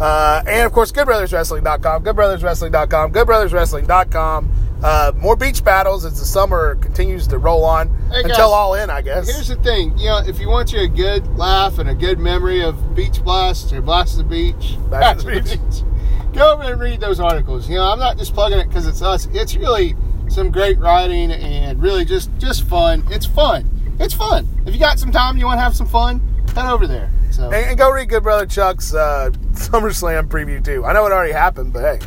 Uh, 0.00 0.42
and 0.48 0.66
of 0.66 0.72
course, 0.72 0.90
GoodBrothersWrestling.com, 0.90 2.04
GoodBrothersWrestling.com, 2.04 3.12
GoodBrothersWrestling.com. 3.12 4.50
Uh, 4.82 5.12
more 5.16 5.36
beach 5.36 5.64
battles 5.64 6.04
as 6.04 6.18
the 6.18 6.26
summer 6.26 6.74
continues 6.76 7.26
to 7.28 7.38
roll 7.38 7.64
on 7.64 7.88
Hey, 8.10 8.22
until 8.24 8.52
all 8.52 8.74
in, 8.74 8.90
I 8.90 9.00
guess. 9.02 9.32
Here's 9.32 9.48
the 9.48 9.56
thing. 9.56 9.96
You 9.96 10.06
know, 10.06 10.18
if 10.26 10.40
you 10.40 10.48
want 10.48 10.72
you 10.72 10.80
a 10.80 10.88
good 10.88 11.26
laugh 11.38 11.78
and 11.78 11.88
a 11.88 11.94
good 11.94 12.18
memory 12.18 12.62
of 12.62 12.94
beach 12.94 13.22
blasts 13.22 13.72
or 13.72 13.80
blast 13.80 14.18
of 14.18 14.18
the 14.18 14.24
beach, 14.24 14.76
Blast 14.90 15.20
of 15.20 15.24
the 15.26 15.40
Beach. 15.40 15.84
Go 16.34 16.52
over 16.52 16.64
and 16.64 16.80
read 16.80 17.00
those 17.00 17.20
articles. 17.20 17.68
You 17.68 17.76
know, 17.76 17.84
I'm 17.84 17.98
not 17.98 18.18
just 18.18 18.34
plugging 18.34 18.58
it 18.58 18.68
because 18.68 18.86
it's 18.86 19.02
us. 19.02 19.28
It's 19.32 19.56
really 19.56 19.96
some 20.28 20.50
great 20.50 20.78
writing 20.78 21.30
and 21.30 21.80
really 21.80 22.04
just 22.04 22.30
just 22.38 22.64
fun. 22.64 23.04
It's 23.10 23.26
fun. 23.26 23.70
It's 24.00 24.14
fun. 24.14 24.48
If 24.66 24.74
you 24.74 24.80
got 24.80 24.98
some 24.98 25.12
time, 25.12 25.36
you 25.36 25.46
want 25.46 25.58
to 25.58 25.62
have 25.62 25.76
some 25.76 25.86
fun, 25.86 26.20
head 26.54 26.70
over 26.70 26.86
there. 26.86 27.10
So 27.30 27.44
And, 27.46 27.54
and 27.54 27.78
go 27.78 27.90
read 27.90 28.08
Good 28.08 28.22
Brother 28.22 28.46
Chuck's 28.46 28.94
uh, 28.94 29.30
SummerSlam 29.52 30.28
preview 30.28 30.64
too. 30.64 30.84
I 30.84 30.92
know 30.92 31.06
it 31.06 31.12
already 31.12 31.32
happened, 31.32 31.72
but 31.72 31.82
hey, 31.82 32.06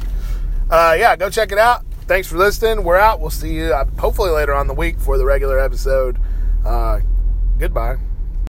uh, 0.70 0.96
yeah, 0.98 1.16
go 1.16 1.30
check 1.30 1.52
it 1.52 1.58
out. 1.58 1.86
Thanks 2.08 2.28
for 2.28 2.38
listening. 2.38 2.84
We're 2.84 2.98
out. 2.98 3.20
We'll 3.20 3.30
see 3.30 3.54
you 3.54 3.74
uh, 3.74 3.86
hopefully 4.00 4.32
later 4.32 4.54
on 4.54 4.68
the 4.68 4.74
week 4.74 5.00
for 5.00 5.18
the 5.18 5.26
regular 5.26 5.60
episode. 5.60 6.18
Uh, 6.66 7.02
goodbye. 7.58 7.98